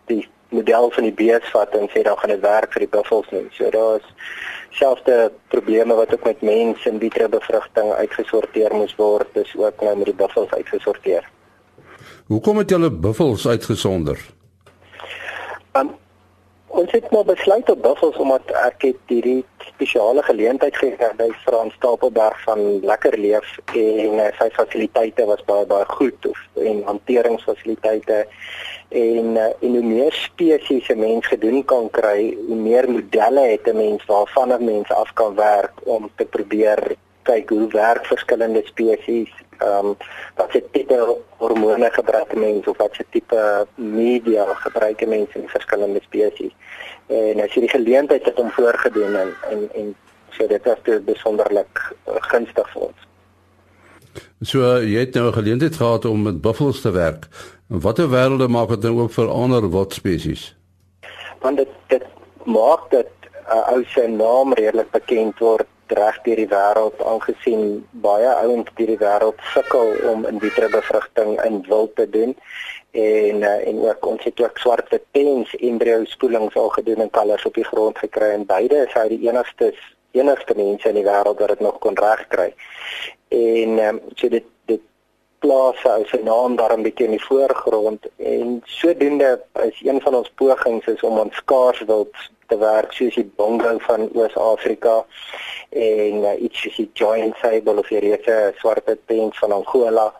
die 0.06 0.28
model 0.50 0.90
van 0.90 1.06
die 1.08 1.14
bees 1.14 1.50
vat 1.54 1.74
en 1.78 1.88
sê 1.92 2.02
dan 2.06 2.18
gaan 2.18 2.34
dit 2.34 2.44
werk 2.44 2.72
vir 2.74 2.84
die 2.86 2.92
buffels 2.96 3.28
nie. 3.34 3.46
So 3.56 3.70
daar's 3.70 4.06
selfde 4.78 5.32
probleme 5.48 5.94
wat 5.94 6.12
ook 6.14 6.24
met 6.24 6.42
mense 6.42 6.88
in 6.88 7.00
vitro 7.02 7.28
bevrugting 7.28 7.92
uitgesorteer 7.92 8.74
moes 8.74 8.94
word, 8.98 9.30
dis 9.34 9.54
ook 9.56 9.82
nou 9.82 9.96
met 10.02 10.10
die 10.12 10.18
buffels 10.22 10.50
uitgesorteer. 10.50 11.26
Hoekom 12.30 12.62
het 12.62 12.70
julle 12.70 12.90
buffels 12.90 13.46
uitgesonder? 13.48 14.18
Um, 15.72 15.90
ons 16.70 16.92
het 16.92 17.10
maar 17.10 17.24
besluit 17.24 17.70
op 17.70 17.82
buffels 17.82 18.16
omdat 18.16 18.52
ek 18.62 18.84
het 18.86 19.10
hierdie 19.10 19.42
spesiale 19.66 20.22
geleentheid 20.22 20.76
gekry 20.76 21.08
by 21.18 21.28
Frans 21.42 21.74
Stapelberg 21.74 22.38
van 22.46 22.60
Lekker 22.86 23.16
Leef 23.18 23.56
en 23.74 24.20
uh, 24.20 24.28
sy 24.38 24.48
fasiliteite 24.54 25.26
was 25.28 25.42
baie 25.48 25.66
baie 25.66 25.86
goed 25.90 26.30
of 26.30 26.38
en 26.62 26.82
hanteringsfasiliteite. 26.86 28.24
En 28.88 29.36
uh, 29.36 29.50
en 29.50 29.76
hoe 29.76 29.86
meer 29.86 30.14
spesies 30.14 30.88
'n 30.88 30.98
mens 30.98 31.26
gedoen 31.26 31.64
kan 31.64 31.90
kry, 31.90 32.36
hoe 32.46 32.60
meer 32.68 32.90
modelle 32.90 33.46
het 33.54 33.66
'n 33.66 33.76
mens 33.76 34.04
waarvan 34.06 34.52
'n 34.52 34.64
mens 34.64 34.92
af 34.92 35.12
kan 35.12 35.34
werk 35.34 35.74
om 35.84 36.10
te 36.16 36.24
probeer 36.24 36.96
kyk 37.22 37.48
hoe 37.48 37.68
werk 37.72 38.06
verskillende 38.06 38.62
spesies. 38.64 39.32
Ehm 39.58 39.86
um, 39.86 39.96
wat 40.36 40.50
se 40.50 40.62
tipe 40.72 41.16
hormone 41.36 41.90
gebruik 41.92 42.34
mense 42.34 42.70
of 42.70 42.76
wat 42.76 42.94
se 42.94 43.04
tipe 43.10 43.66
media 43.74 44.44
gebruik 44.54 45.06
mense 45.06 45.38
in 45.38 45.48
verskillende 45.48 46.00
spesies. 46.02 46.54
En 47.06 47.42
as 47.44 47.54
jy 47.54 47.66
die 47.66 47.74
geleentheid 47.76 48.24
het 48.24 48.38
om 48.38 48.50
voorgedoen 48.50 49.16
en 49.16 49.34
en 49.50 49.68
en 49.74 49.94
so 50.30 50.46
dit 50.46 50.66
is 50.66 50.82
dit 50.82 51.04
besonderlik 51.04 51.82
uh, 52.08 52.16
gunstig 52.32 52.72
vir 52.72 52.82
ons. 52.88 53.08
So 54.40 54.78
jy 54.80 55.04
het 55.04 55.14
nou 55.14 55.28
'n 55.28 55.38
geleentheid 55.38 55.76
gehad 55.76 56.04
om 56.04 56.22
met 56.22 56.40
buffels 56.40 56.80
te 56.80 56.90
werk. 56.90 57.28
Watter 57.66 58.08
wêrelde 58.08 58.48
maak 58.48 58.68
dit 58.68 58.82
nou 58.82 59.00
ook 59.00 59.12
vir 59.12 59.28
ander 59.28 59.68
wat 59.70 59.92
spesies? 59.92 60.56
Want 61.40 61.56
dit 61.56 61.68
dit 61.86 62.04
maak 62.44 62.90
dat 62.90 63.12
uh, 63.48 63.72
ou 63.72 63.84
se 63.84 64.06
naam 64.08 64.52
redelik 64.52 64.90
bekend 64.90 65.38
word 65.38 65.66
reg 65.98 66.22
deur 66.22 66.36
die 66.36 66.48
wêreld 66.48 67.04
aangesien 67.12 67.86
baie 67.90 68.34
ouens 68.42 68.68
deur 68.74 68.86
die 68.86 69.00
wêreld 69.04 69.40
sukkel 69.54 69.94
om 70.12 70.26
in 70.26 70.40
vitro 70.40 70.68
bevrugting 70.68 71.36
in 71.44 71.62
wild 71.68 71.94
te 71.96 72.08
doen 72.10 72.36
en 72.90 73.36
uh, 73.42 73.68
en 73.68 73.80
ook 73.86 74.06
ons 74.06 74.24
het 74.24 74.40
ook 74.40 74.58
swart 74.58 74.98
tens 75.10 75.54
embryo 75.56 76.04
spoelings 76.04 76.56
al 76.56 76.68
gedoen 76.68 77.00
en 77.06 77.10
kalvers 77.10 77.44
op 77.44 77.54
die 77.54 77.64
grond 77.64 77.98
gekry 77.98 78.30
en 78.34 78.46
beide 78.46 78.84
is 78.86 78.94
hy 78.98 79.08
die 79.08 79.22
enigste 79.28 79.72
enigste 80.10 80.54
mense 80.56 80.88
in 80.88 80.98
die 80.98 81.06
wêreld 81.06 81.38
wat 81.38 81.52
dit 81.54 81.60
nog 81.60 81.78
kon 81.78 81.98
regkry. 81.98 82.50
En 83.28 83.78
um, 83.78 84.00
so 84.14 84.28
dit 84.28 84.46
dit 84.66 84.82
plaas 85.38 85.84
ou 85.86 86.02
se 86.06 86.18
naam 86.22 86.56
daar 86.56 86.76
'n 86.76 86.82
bietjie 86.82 87.06
in 87.06 87.16
die 87.16 87.24
voorgrond 87.24 88.06
en 88.16 88.60
sodoende 88.64 89.40
is 89.62 89.80
een 89.82 90.00
van 90.00 90.14
ons 90.14 90.32
pogings 90.34 90.86
is 90.86 91.02
om 91.02 91.18
ons 91.18 91.36
skaarswild 91.36 92.14
te 92.50 92.58
werk 92.58 92.92
soos 92.96 93.14
die 93.18 93.26
bongo 93.38 93.76
van 93.86 94.08
Oos-Afrika 94.18 94.96
en 95.70 96.24
uh, 96.24 96.34
iets 96.42 96.64
soos 96.64 96.76
die 96.82 96.90
giant 96.98 97.38
sable 97.42 97.78
of 97.82 97.88
die 97.92 98.02
reuse 98.02 98.36
swart 98.58 98.90
pens 99.06 99.38
van 99.42 99.56
Angola. 99.60 100.10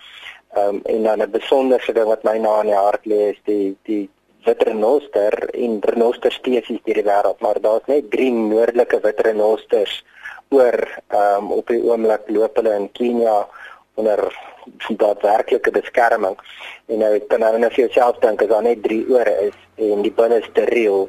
Ehm 0.54 0.80
um, 0.80 0.80
en 0.90 1.02
dan 1.02 1.22
'n 1.22 1.30
besonderse 1.30 1.92
ding 1.92 2.08
wat 2.10 2.24
my 2.26 2.38
na 2.38 2.60
in 2.60 2.72
die 2.72 2.80
hart 2.84 3.04
lê 3.06 3.20
is 3.30 3.40
die 3.44 3.76
die 3.86 4.08
witrenoster 4.44 5.34
en 5.54 5.78
renoster 5.80 6.32
spesies 6.32 6.80
deur 6.84 6.98
die 6.98 7.08
wêreld, 7.10 7.40
maar 7.40 7.60
daar's 7.60 7.86
net 7.86 8.10
drie 8.10 8.32
noordelike 8.32 9.00
witrenosters 9.00 10.00
oor 10.48 10.78
ehm 11.08 11.44
um, 11.44 11.52
op 11.58 11.66
die 11.66 11.82
oomblik 11.82 12.26
loop 12.26 12.56
hulle 12.56 12.74
in 12.74 12.88
Kenia 12.92 13.46
onder 13.94 14.22
daadwerklike 14.88 15.70
beskerming. 15.70 16.36
En 16.86 16.98
nou 16.98 17.12
kan 17.28 17.40
nou 17.40 17.58
net 17.58 17.74
vir 17.74 17.86
jouself 17.86 18.18
dink 18.24 18.42
as 18.42 18.50
daar 18.50 18.66
net 18.66 18.82
drie 18.82 19.04
ore 19.08 19.36
is 19.48 19.58
en 19.90 20.02
die 20.02 20.12
binne 20.12 20.40
steriel 20.48 21.08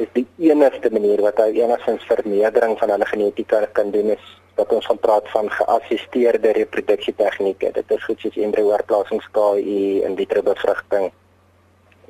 is 0.00 0.08
die 0.16 0.26
enigste 0.48 0.90
manier 0.90 1.20
wat 1.22 1.40
hy 1.42 1.50
enigstens 1.60 2.04
vermeerdering 2.08 2.78
van 2.80 2.94
hulle 2.94 3.08
genetika 3.10 3.64
kan 3.76 3.90
doen 3.94 4.14
is 4.16 4.30
dat 4.54 4.72
ons 4.72 4.86
van 4.86 4.98
praat 4.98 5.28
van 5.32 5.48
geassisteerde 5.50 6.52
reproduksie 6.52 7.14
tegnieke. 7.16 7.70
Dit 7.72 7.90
is 7.90 8.04
goed 8.04 8.20
soos 8.20 8.36
embryo-oorplasings, 8.36 9.28
KI, 9.32 10.02
in 10.04 10.16
vitro 10.16 10.42
bevrugting 10.44 11.08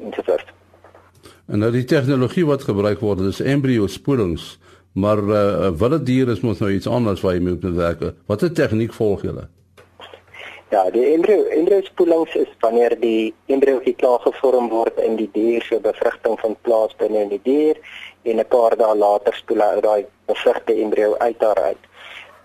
ensovoorts. 0.03 0.51
En 1.47 1.63
nou 1.63 1.71
die 1.75 1.87
tegnologie 1.87 2.45
wat 2.49 2.67
gebruik 2.67 3.03
word 3.05 3.23
is 3.31 3.41
embryo-spoelings, 3.41 4.57
maar 4.99 5.23
uh, 5.23 5.71
wilde 5.79 6.03
dier 6.03 6.31
is 6.35 6.43
mos 6.43 6.61
nou 6.63 6.71
iets 6.73 6.91
anders 6.91 7.23
waar 7.23 7.37
jy 7.37 7.45
moet 7.47 7.67
werk. 7.77 8.07
Watter 8.31 8.53
tegniek 8.53 8.95
volg 8.97 9.23
julle? 9.29 9.47
Ja, 10.73 10.91
die 10.91 11.03
embryo 11.13 11.43
embryo 11.53 11.83
spoelings 11.85 12.35
is 12.35 12.49
wanneer 12.61 12.95
die 13.01 13.35
embryo 13.47 13.81
klaar 13.97 14.23
gevorm 14.25 14.71
word 14.73 14.97
in 15.05 15.19
die 15.19 15.29
dier 15.35 15.63
se 15.69 15.77
bevrugting 15.85 16.39
van 16.41 16.55
plaas 16.65 16.95
binne 16.97 17.21
in 17.27 17.29
die 17.29 17.41
dier 17.45 17.77
en 18.23 18.41
'n 18.41 18.49
paar 18.55 18.77
dae 18.81 18.95
later 18.97 19.37
spoel 19.37 19.61
hy 19.61 19.81
daai 19.85 20.07
bevrugte 20.33 20.73
embryo 20.85 21.11
uit 21.19 21.39
daar 21.45 21.61
uit 21.61 21.92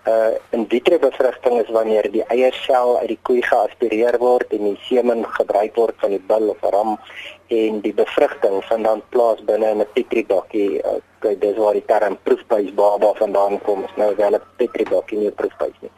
uh 0.08 0.34
in 0.56 0.66
vitro 0.68 0.98
bevrugting 0.98 1.60
is 1.60 1.70
wanneer 1.76 2.10
die 2.12 2.24
eiersel 2.34 2.98
uit 2.98 3.08
die 3.12 3.18
koei 3.22 3.42
geaspireer 3.42 4.18
word 4.22 4.52
en 4.56 4.64
die 4.70 4.78
semen 4.88 5.24
gebruik 5.36 5.76
word 5.76 5.96
van 6.02 6.14
die 6.14 6.22
bil 6.30 6.48
of 6.54 6.64
ram 6.74 6.96
en 7.58 7.80
die 7.84 7.94
bevrugting 7.96 8.56
van 8.68 8.82
dan 8.86 9.02
plaas 9.12 9.44
binne 9.50 9.70
in 9.74 9.80
'n 9.84 9.92
petri 9.94 10.24
bakkie. 10.32 10.80
Uh, 10.84 10.98
kyk, 11.20 11.40
dis 11.40 11.56
waar 11.56 11.72
die 11.72 11.84
term 11.86 12.18
proefbuis 12.22 12.74
baba 12.74 13.12
vandaan 13.20 13.60
kom. 13.66 13.84
Is 13.84 13.96
nou 13.96 14.14
wel 14.16 14.34
'n 14.36 14.42
petri 14.56 14.84
bakkie 14.90 15.18
nie 15.18 15.30
'n 15.30 15.34
proefbuis 15.40 15.78
nie. 15.80 15.92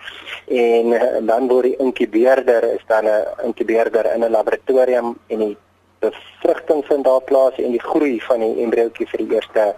En 0.64 0.86
uh, 0.86 1.26
dan 1.26 1.48
word 1.48 1.62
die 1.70 1.76
inkubeerder 1.76 2.62
is 2.74 2.84
dan 2.86 3.04
'n 3.06 3.26
inkubeerder 3.44 4.14
in 4.14 4.24
'n 4.24 4.30
laboratorium 4.30 5.18
en 5.26 5.38
die 5.38 5.56
bevrugting 5.98 6.84
vind 6.86 7.04
daar 7.04 7.22
plaas 7.22 7.56
en 7.56 7.70
die 7.70 7.86
groei 7.90 8.20
van 8.20 8.40
die 8.40 8.62
embriootjie 8.62 9.06
vir 9.06 9.18
die 9.18 9.34
eerste 9.34 9.74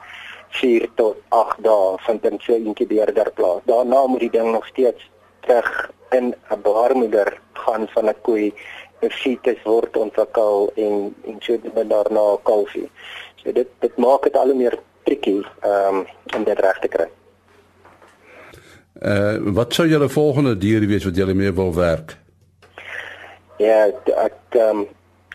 4 0.61 0.89
tot 0.95 1.17
8 1.29 1.63
dae 1.65 1.97
vind 2.07 2.25
in 2.29 2.39
so 2.41 2.53
'n 2.55 2.67
inkubeerder 2.67 3.31
plaas. 3.35 3.61
Daarna 3.65 4.07
moet 4.07 4.21
die 4.21 4.31
ding 4.31 4.53
nog 4.53 4.67
steeds 4.67 5.11
terug 5.41 5.91
in 6.11 6.35
'n 6.51 6.61
baarmoeder 6.63 7.41
gaan 7.53 7.89
van 7.89 8.09
'n 8.09 8.21
koei, 8.23 8.53
'n 9.01 9.11
fetus 9.11 9.63
word 9.65 9.97
ontwikkel 9.97 10.73
en 10.75 11.15
en 11.27 11.37
so 11.39 11.59
dit 11.63 11.89
daarna 11.89 12.25
'n 12.33 12.43
kalfie. 12.43 12.91
So 13.37 13.53
dit 13.53 13.69
dit 13.79 13.97
maak 13.97 14.23
dit 14.23 14.37
al 14.37 14.47
hoe 14.47 14.55
meer 14.55 14.79
tricky 15.03 15.43
um, 15.65 16.07
om 16.37 16.45
dit 16.45 16.59
reg 16.61 16.79
te 16.79 16.89
kry. 16.89 17.09
Uh 19.03 19.37
wat 19.55 19.75
sou 19.75 19.89
julle 19.89 20.09
volgende 20.09 20.59
dier 20.59 20.87
wees 20.87 21.05
wat 21.05 21.17
julle 21.17 21.35
mee 21.35 21.53
wil 21.53 21.75
werk? 21.75 22.17
Ja, 23.59 23.87
ek 24.05 24.59
um, 24.59 24.87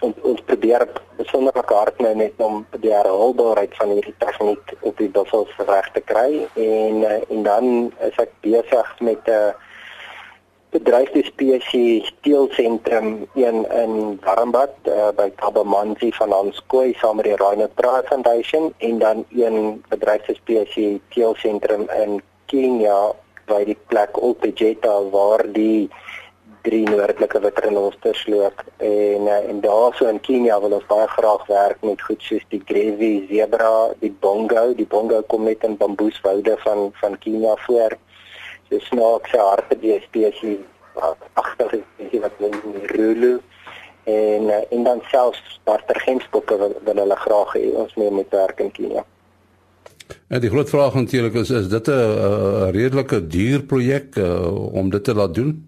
ons 0.02 0.18
ons 0.22 0.42
probeer 0.50 0.86
besonder 1.18 1.54
hard 1.68 2.00
nou 2.04 2.14
net 2.16 2.34
om 2.44 2.66
die 2.84 2.94
herhaalbaarheid 2.94 3.76
van 3.80 3.94
hierdie 3.96 4.16
tegniek 4.22 4.74
op 4.82 4.98
die 5.02 5.10
buffels 5.10 5.54
reg 5.70 5.88
te 5.94 6.04
kry. 6.12 6.48
En 6.56 7.04
eh, 7.04 7.22
en 7.30 7.44
dan 7.44 7.72
is 8.10 8.20
ek 8.26 8.34
besig 8.46 8.94
met 9.00 9.22
'n 9.28 9.32
uh, 9.32 9.54
bedryfspesie 10.70 12.06
steelsentrum 12.06 13.28
een 13.34 13.66
in 13.84 14.20
Warmbad 14.24 14.74
uh, 14.84 15.10
by 15.16 15.30
Kabamanzi 15.36 16.12
van 16.20 16.34
ons 16.34 16.62
koei 16.68 16.94
saam 17.00 17.16
met 17.16 17.26
die 17.26 17.38
Rhino 17.40 17.68
Pride 17.80 18.08
Foundation. 18.10 18.74
En 18.78 19.00
dan 19.00 19.26
een 19.30 19.84
bedryfspesie 19.90 21.02
steelsentrum 21.10 21.88
in 22.04 22.22
Kenia 22.46 23.14
by 23.48 23.64
die 23.64 23.78
plek 23.88 24.20
Olpejeta 24.22 24.94
waar 25.12 25.46
die 25.54 25.90
drie 26.62 26.84
noordelike 26.90 27.40
witrenosters 27.40 28.26
loop 28.28 28.64
en 28.78 29.28
eh, 29.28 29.50
en 29.50 29.62
daarso 29.62 30.08
in 30.08 30.20
Kenia 30.20 30.60
wil 30.62 30.78
ons 30.78 30.88
baie 30.90 31.08
graag 31.08 31.46
werk 31.48 31.84
met 31.86 32.02
goed 32.02 32.22
soos 32.22 32.46
die 32.54 32.62
grevi 32.66 33.28
zebra, 33.30 33.92
die 34.02 34.14
bongo, 34.26 34.74
die 34.78 34.88
bongo 34.88 35.22
kom 35.32 35.46
net 35.48 35.64
in 35.68 35.78
bamboeswoude 35.78 36.58
van 36.64 36.90
van 37.02 37.18
Kenia 37.24 37.56
voor. 37.66 37.98
So 38.70 38.80
snaakse 38.90 39.38
harte 39.40 39.80
die 39.84 40.00
spesies 40.06 40.64
agter 41.34 41.78
die 41.98 42.22
wat 42.24 42.40
hulle 42.42 42.88
rulu 42.96 43.36
en 44.04 44.50
eh, 44.50 44.64
en 44.72 44.84
dan 44.84 45.04
selfs 45.12 45.44
startergensbokke 45.60 46.58
wil, 46.58 46.76
wil 46.84 47.06
hulle 47.06 47.22
graag 47.28 47.56
hê 47.60 47.70
ons 47.76 47.96
moet 47.96 48.36
werk 48.42 48.60
in 48.66 48.72
Kenia. 48.72 49.06
En 50.28 50.44
die 50.44 50.52
groot 50.52 50.70
vraag 50.70 50.94
natuurlik 50.96 51.34
is 51.44 51.50
is 51.50 51.70
dit 51.70 51.88
'n 51.88 52.72
redelike 52.72 53.28
duur 53.28 53.64
projek 53.64 54.16
om 54.72 54.90
dit 54.90 55.04
te 55.04 55.14
laat 55.14 55.34
doen? 55.34 55.68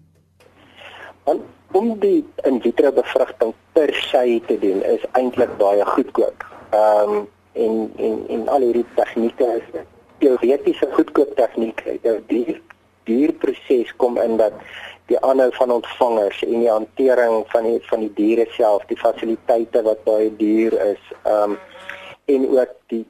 Want 1.30 1.46
om 1.78 1.98
die 2.02 2.24
in 2.42 2.58
vitro 2.60 2.90
bevrugting 2.92 3.52
per 3.72 3.94
se 3.94 4.40
te 4.46 4.58
doen 4.58 4.82
is 4.82 5.04
eintlik 5.18 5.52
baie 5.62 5.84
goedkoop. 5.94 6.46
Ehm 6.70 7.12
um, 7.18 7.28
en 7.52 7.92
en 7.96 8.24
en 8.28 8.48
al 8.48 8.66
hierdie 8.66 8.86
tegnieke 8.94 9.46
is 9.58 9.82
teoretiese 10.18 10.88
goedkoop 10.96 11.36
tegnieke. 11.38 11.98
Dit 12.02 12.26
die 12.28 12.56
duur 13.04 13.32
proses 13.42 13.92
kom 13.96 14.18
in 14.18 14.36
dat 14.42 14.58
die 15.10 15.18
aanhou 15.26 15.48
van 15.54 15.70
ontvangers 15.78 16.42
en 16.46 16.58
die 16.64 16.70
hantering 16.70 17.44
van 17.54 17.66
die 17.66 17.78
van 17.86 18.04
die 18.06 18.12
diere 18.18 18.46
self, 18.56 18.86
die 18.90 18.98
fasiliteite 18.98 19.82
wat 19.86 20.04
baie 20.10 20.30
duur 20.42 20.76
is, 20.90 21.02
ehm 21.22 21.54
um, 21.54 21.58
en 22.30 22.50
ook 22.58 22.74
die 22.94 23.04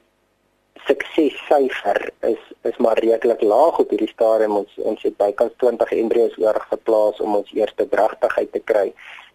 suksessyfer 0.87 2.09
is 2.19 2.41
is 2.69 2.77
maar 2.77 2.99
redelik 2.99 3.41
laag 3.41 3.79
op 3.79 3.89
hierdie 3.89 4.11
stadium 4.11 4.55
ons 4.61 4.77
ons 4.91 5.03
het 5.03 5.17
bykans 5.17 5.53
20 5.63 5.93
embrio's 5.97 6.37
oorgeplaas 6.37 7.21
om 7.25 7.35
ons 7.41 7.53
eerste 7.57 7.87
dragtigheid 7.89 8.51
te 8.51 8.61
kry. 8.71 8.87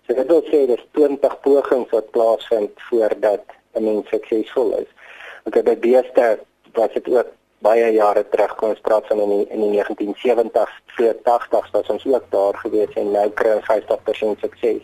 So 0.06 0.14
dit 0.14 0.28
wil 0.30 0.44
sê 0.50 0.66
dis 0.70 0.84
20 0.98 1.40
pogings 1.46 1.94
wat 1.94 2.10
plaasvind 2.16 2.84
voordat 2.90 3.44
'n 3.74 3.84
mens 3.84 4.08
suksesvol 4.08 4.78
is. 4.82 4.90
Okay, 5.46 5.62
by 5.62 5.76
beeste 5.76 6.38
was 6.74 6.92
dit 6.92 7.08
ook 7.08 7.28
baie 7.58 7.92
jare 7.92 8.24
terug 8.30 8.54
kom 8.56 8.68
ons 8.74 8.80
praat 8.80 9.06
van 9.06 9.20
in 9.20 9.30
die, 9.34 9.46
in 9.54 9.60
die 9.64 9.72
1970s, 9.80 10.74
80s 10.98 11.70
was 11.72 11.88
ons 11.94 12.06
ook 12.06 12.26
daar 12.30 12.54
gewees 12.54 12.92
en 12.94 13.10
nou 13.10 13.30
kry 13.30 13.56
ons 13.58 13.68
50% 13.70 14.44
sukses. 14.44 14.82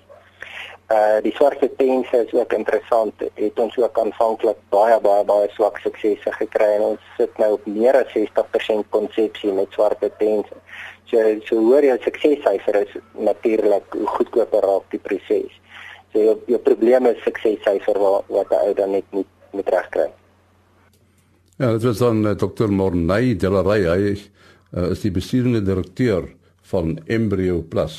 Uh 0.93 1.21
die 1.25 1.33
swart 1.33 1.63
pense 1.77 2.17
is 2.17 2.33
ook 2.33 2.53
interessant. 2.53 3.15
Het 3.35 3.59
ons 3.59 3.77
ook 3.81 3.99
aanvanklik 3.99 4.59
baie 4.69 4.99
baie 5.01 5.25
baie 5.25 5.49
swak 5.55 5.79
suksese 5.81 6.33
gekry 6.37 6.69
en 6.77 6.83
ons 6.93 7.07
sit 7.17 7.39
nou 7.41 7.53
op 7.57 7.67
meer 7.67 7.97
as 7.97 8.13
60% 8.13 8.89
konsepsie 8.91 9.53
met 9.57 9.73
swart 9.73 10.05
pense. 10.19 10.53
So 11.09 11.23
so 11.49 11.61
hoor 11.69 11.87
jy 11.87 11.97
suksessyfer 12.05 12.83
is 12.83 12.97
natuurlik 13.17 13.97
hoe 13.97 14.09
goedkoper 14.17 14.67
raak 14.69 14.91
die 14.93 15.01
proses. 15.01 15.55
So 16.13 16.21
jou, 16.27 16.37
jou 16.47 16.61
probleem 16.61 17.09
is 17.09 17.23
suksessyfer 17.25 18.01
wat 18.03 18.29
wat 18.29 18.53
ou 18.61 18.75
dan 18.77 18.93
net 18.99 19.09
moet 19.17 19.31
moet 19.53 19.69
regkry. 19.69 20.11
Ja, 21.57 21.73
dit 21.73 21.83
was 21.85 21.99
dan 21.99 22.25
uh, 22.27 22.35
Dr. 22.37 22.69
Morney 22.69 23.37
Delaray. 23.37 23.85
Hy 23.87 24.13
uh, 24.13 24.91
is 24.91 25.05
die 25.05 25.13
bestuurende 25.13 25.63
direkteur 25.63 26.29
van 26.73 26.99
Embryo 27.07 27.63
Plus. 27.63 27.97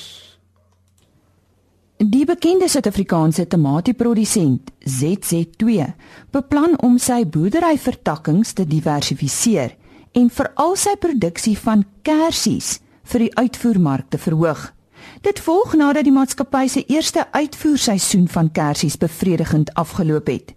Die 2.04 2.26
bekende 2.26 2.68
Suid-Afrikaanse 2.68 3.46
tomatieprodusent 3.48 4.72
ZZ2 4.84 5.86
beplan 6.36 6.74
om 6.84 6.98
sy 7.00 7.22
boerderyvertakkings 7.24 8.52
te 8.58 8.66
diversifiseer 8.68 9.72
en 10.20 10.28
veral 10.28 10.76
sy 10.76 10.98
produksie 11.00 11.54
van 11.62 11.86
kersies 12.04 12.82
vir 13.08 13.24
die 13.24 13.30
uitvoermark 13.40 14.10
te 14.12 14.20
verhoog. 14.20 14.66
Dit 15.24 15.40
volg 15.46 15.78
nadat 15.80 16.04
die 16.04 16.12
maatskappy 16.12 16.66
se 16.68 16.84
eerste 16.92 17.24
uitvoerseisoen 17.32 18.28
van 18.36 18.52
kersies 18.52 19.00
bevredigend 19.00 19.72
afgeloop 19.80 20.28
het. 20.28 20.52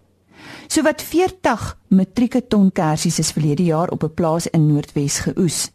Sowat 0.67 0.99
40 0.99 1.69
metrieke 1.95 2.43
ton 2.43 2.73
kersies 2.75 3.21
is 3.23 3.31
verlede 3.31 3.63
jaar 3.63 3.95
op 3.95 4.03
'n 4.03 4.13
plaas 4.19 4.47
in 4.51 4.67
Noordwes 4.67 5.19
geoes. 5.19 5.71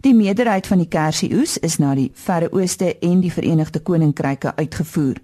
Die 0.00 0.14
meerderheid 0.14 0.66
van 0.66 0.78
die 0.78 0.88
kersieoes 0.88 1.58
is 1.58 1.78
na 1.78 1.94
die 1.94 2.10
Verre 2.14 2.50
Ooste 2.52 2.98
en 2.98 3.20
die 3.20 3.32
Verenigde 3.32 3.80
Koninkryke 3.80 4.56
uitgevoer. 4.56 5.20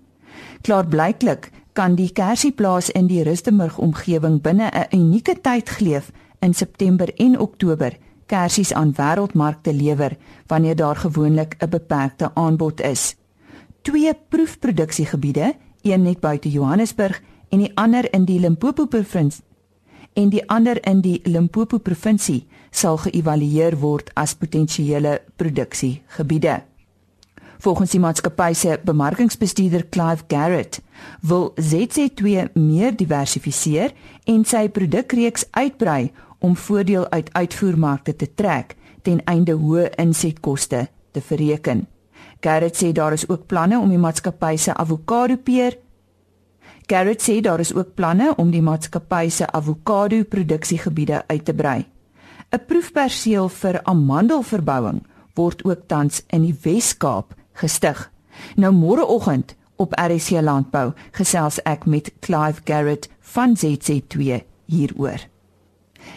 Klaarblyklik 0.63 1.51
kan 1.73 1.95
die 1.95 2.13
kersieplaas 2.13 2.91
in 2.91 3.07
die 3.07 3.23
Rustenburg 3.23 3.79
omgewing 3.79 4.41
binne 4.43 4.71
'n 4.71 4.97
unieke 4.97 5.41
tydgleef 5.41 6.13
in 6.41 6.55
September 6.55 7.09
en 7.17 7.39
Oktober 7.39 7.97
kersies 8.27 8.73
aan 8.73 8.93
wêreldmarkte 8.93 9.73
lewer 9.73 10.17
wanneer 10.47 10.77
daar 10.77 10.97
gewoonlik 10.97 11.57
'n 11.59 11.69
beperkte 11.69 12.35
aanbod 12.35 12.81
is. 12.81 13.17
twee 13.83 14.13
proefproduksiegebiede, 14.29 15.55
een 15.83 16.03
net 16.03 16.21
buite 16.21 16.51
Johannesburg 16.51 17.23
en 17.49 17.59
die 17.59 17.73
ander 17.75 18.13
in 18.13 18.25
die 18.25 18.41
Limpopo 18.41 18.87
provinsie 18.87 19.45
en 20.13 20.29
die 20.29 20.43
ander 20.49 20.79
in 20.87 21.01
die 21.01 21.21
Limpopo 21.25 21.79
provinsie 21.79 22.47
sal 22.71 22.99
geëvalueer 23.03 23.77
word 23.81 24.11
as 24.15 24.35
potensiële 24.35 25.21
produksiegebiede. 25.37 26.61
Volgens 27.61 27.93
die 27.93 28.01
maatskappy 28.01 28.55
se 28.57 28.79
bemarkingsbestuurder 28.85 29.89
Clive 29.93 30.25
Garrett 30.29 30.81
wil 31.21 31.51
ZC2 31.61 32.53
meer 32.55 32.97
diversifiseer 32.97 33.93
en 34.25 34.47
sy 34.49 34.69
produkreeks 34.73 35.45
uitbrei 35.51 36.13
om 36.39 36.57
voordeel 36.57 37.05
uit 37.11 37.29
uitvoermarkte 37.37 38.17
te 38.17 38.31
trek 38.35 38.77
ten 39.03 39.21
einde 39.29 39.59
hoë 39.61 39.91
insetkoste 40.01 40.87
te 41.13 41.21
verreken. 41.21 41.87
Garrett 42.41 42.81
sê 42.81 42.93
daar 42.97 43.13
is 43.13 43.29
ook 43.29 43.47
planne 43.47 43.79
om 43.79 43.89
die 43.93 44.01
maatskappy 44.01 44.57
se 44.57 44.73
avokado 44.73 45.37
peer 45.37 45.77
Garrett 46.91 47.23
sê 47.23 47.41
daar 47.41 47.61
is 47.61 47.75
ook 47.75 47.95
planne 47.95 48.33
om 48.37 48.49
die 48.51 48.63
maatskappy 48.67 49.29
se 49.31 49.47
avokado 49.47 50.25
produksiegebiede 50.25 51.23
uit 51.27 51.45
te 51.45 51.55
brei. 51.55 51.85
'n 52.51 52.65
Proefperseel 52.67 53.49
vir 53.49 53.83
amandelverbouing 53.83 55.03
word 55.35 55.65
ook 55.65 55.87
tans 55.87 56.23
in 56.27 56.43
die 56.43 56.57
Wes-Kaap 56.63 57.35
gestig. 57.53 58.11
Nou 58.57 58.73
môreoggend 58.75 59.55
op 59.77 59.95
RC 59.95 60.41
Landbou 60.43 60.93
gesels 61.17 61.61
ek 61.63 61.87
met 61.87 62.13
Clive 62.21 62.61
Garrett 62.65 63.09
van 63.21 63.57
ZC2 63.57 64.43
hieroor. 64.67 65.29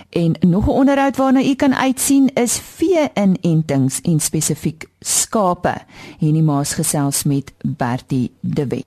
En 0.10 0.36
nog 0.40 0.66
'n 0.66 0.70
onderhoud 0.70 1.18
waarna 1.18 1.42
u 1.42 1.56
kan 1.56 1.76
uitsien 1.76 2.34
is 2.34 2.60
vee-inentings 2.60 4.02
en 4.02 4.20
spesifiek 4.20 4.90
skape. 5.00 5.76
Hierdie 6.18 6.44
maas 6.44 6.74
gesels 6.74 7.24
met 7.24 7.54
Bertie 7.62 8.32
De 8.40 8.68
Wet. 8.68 8.86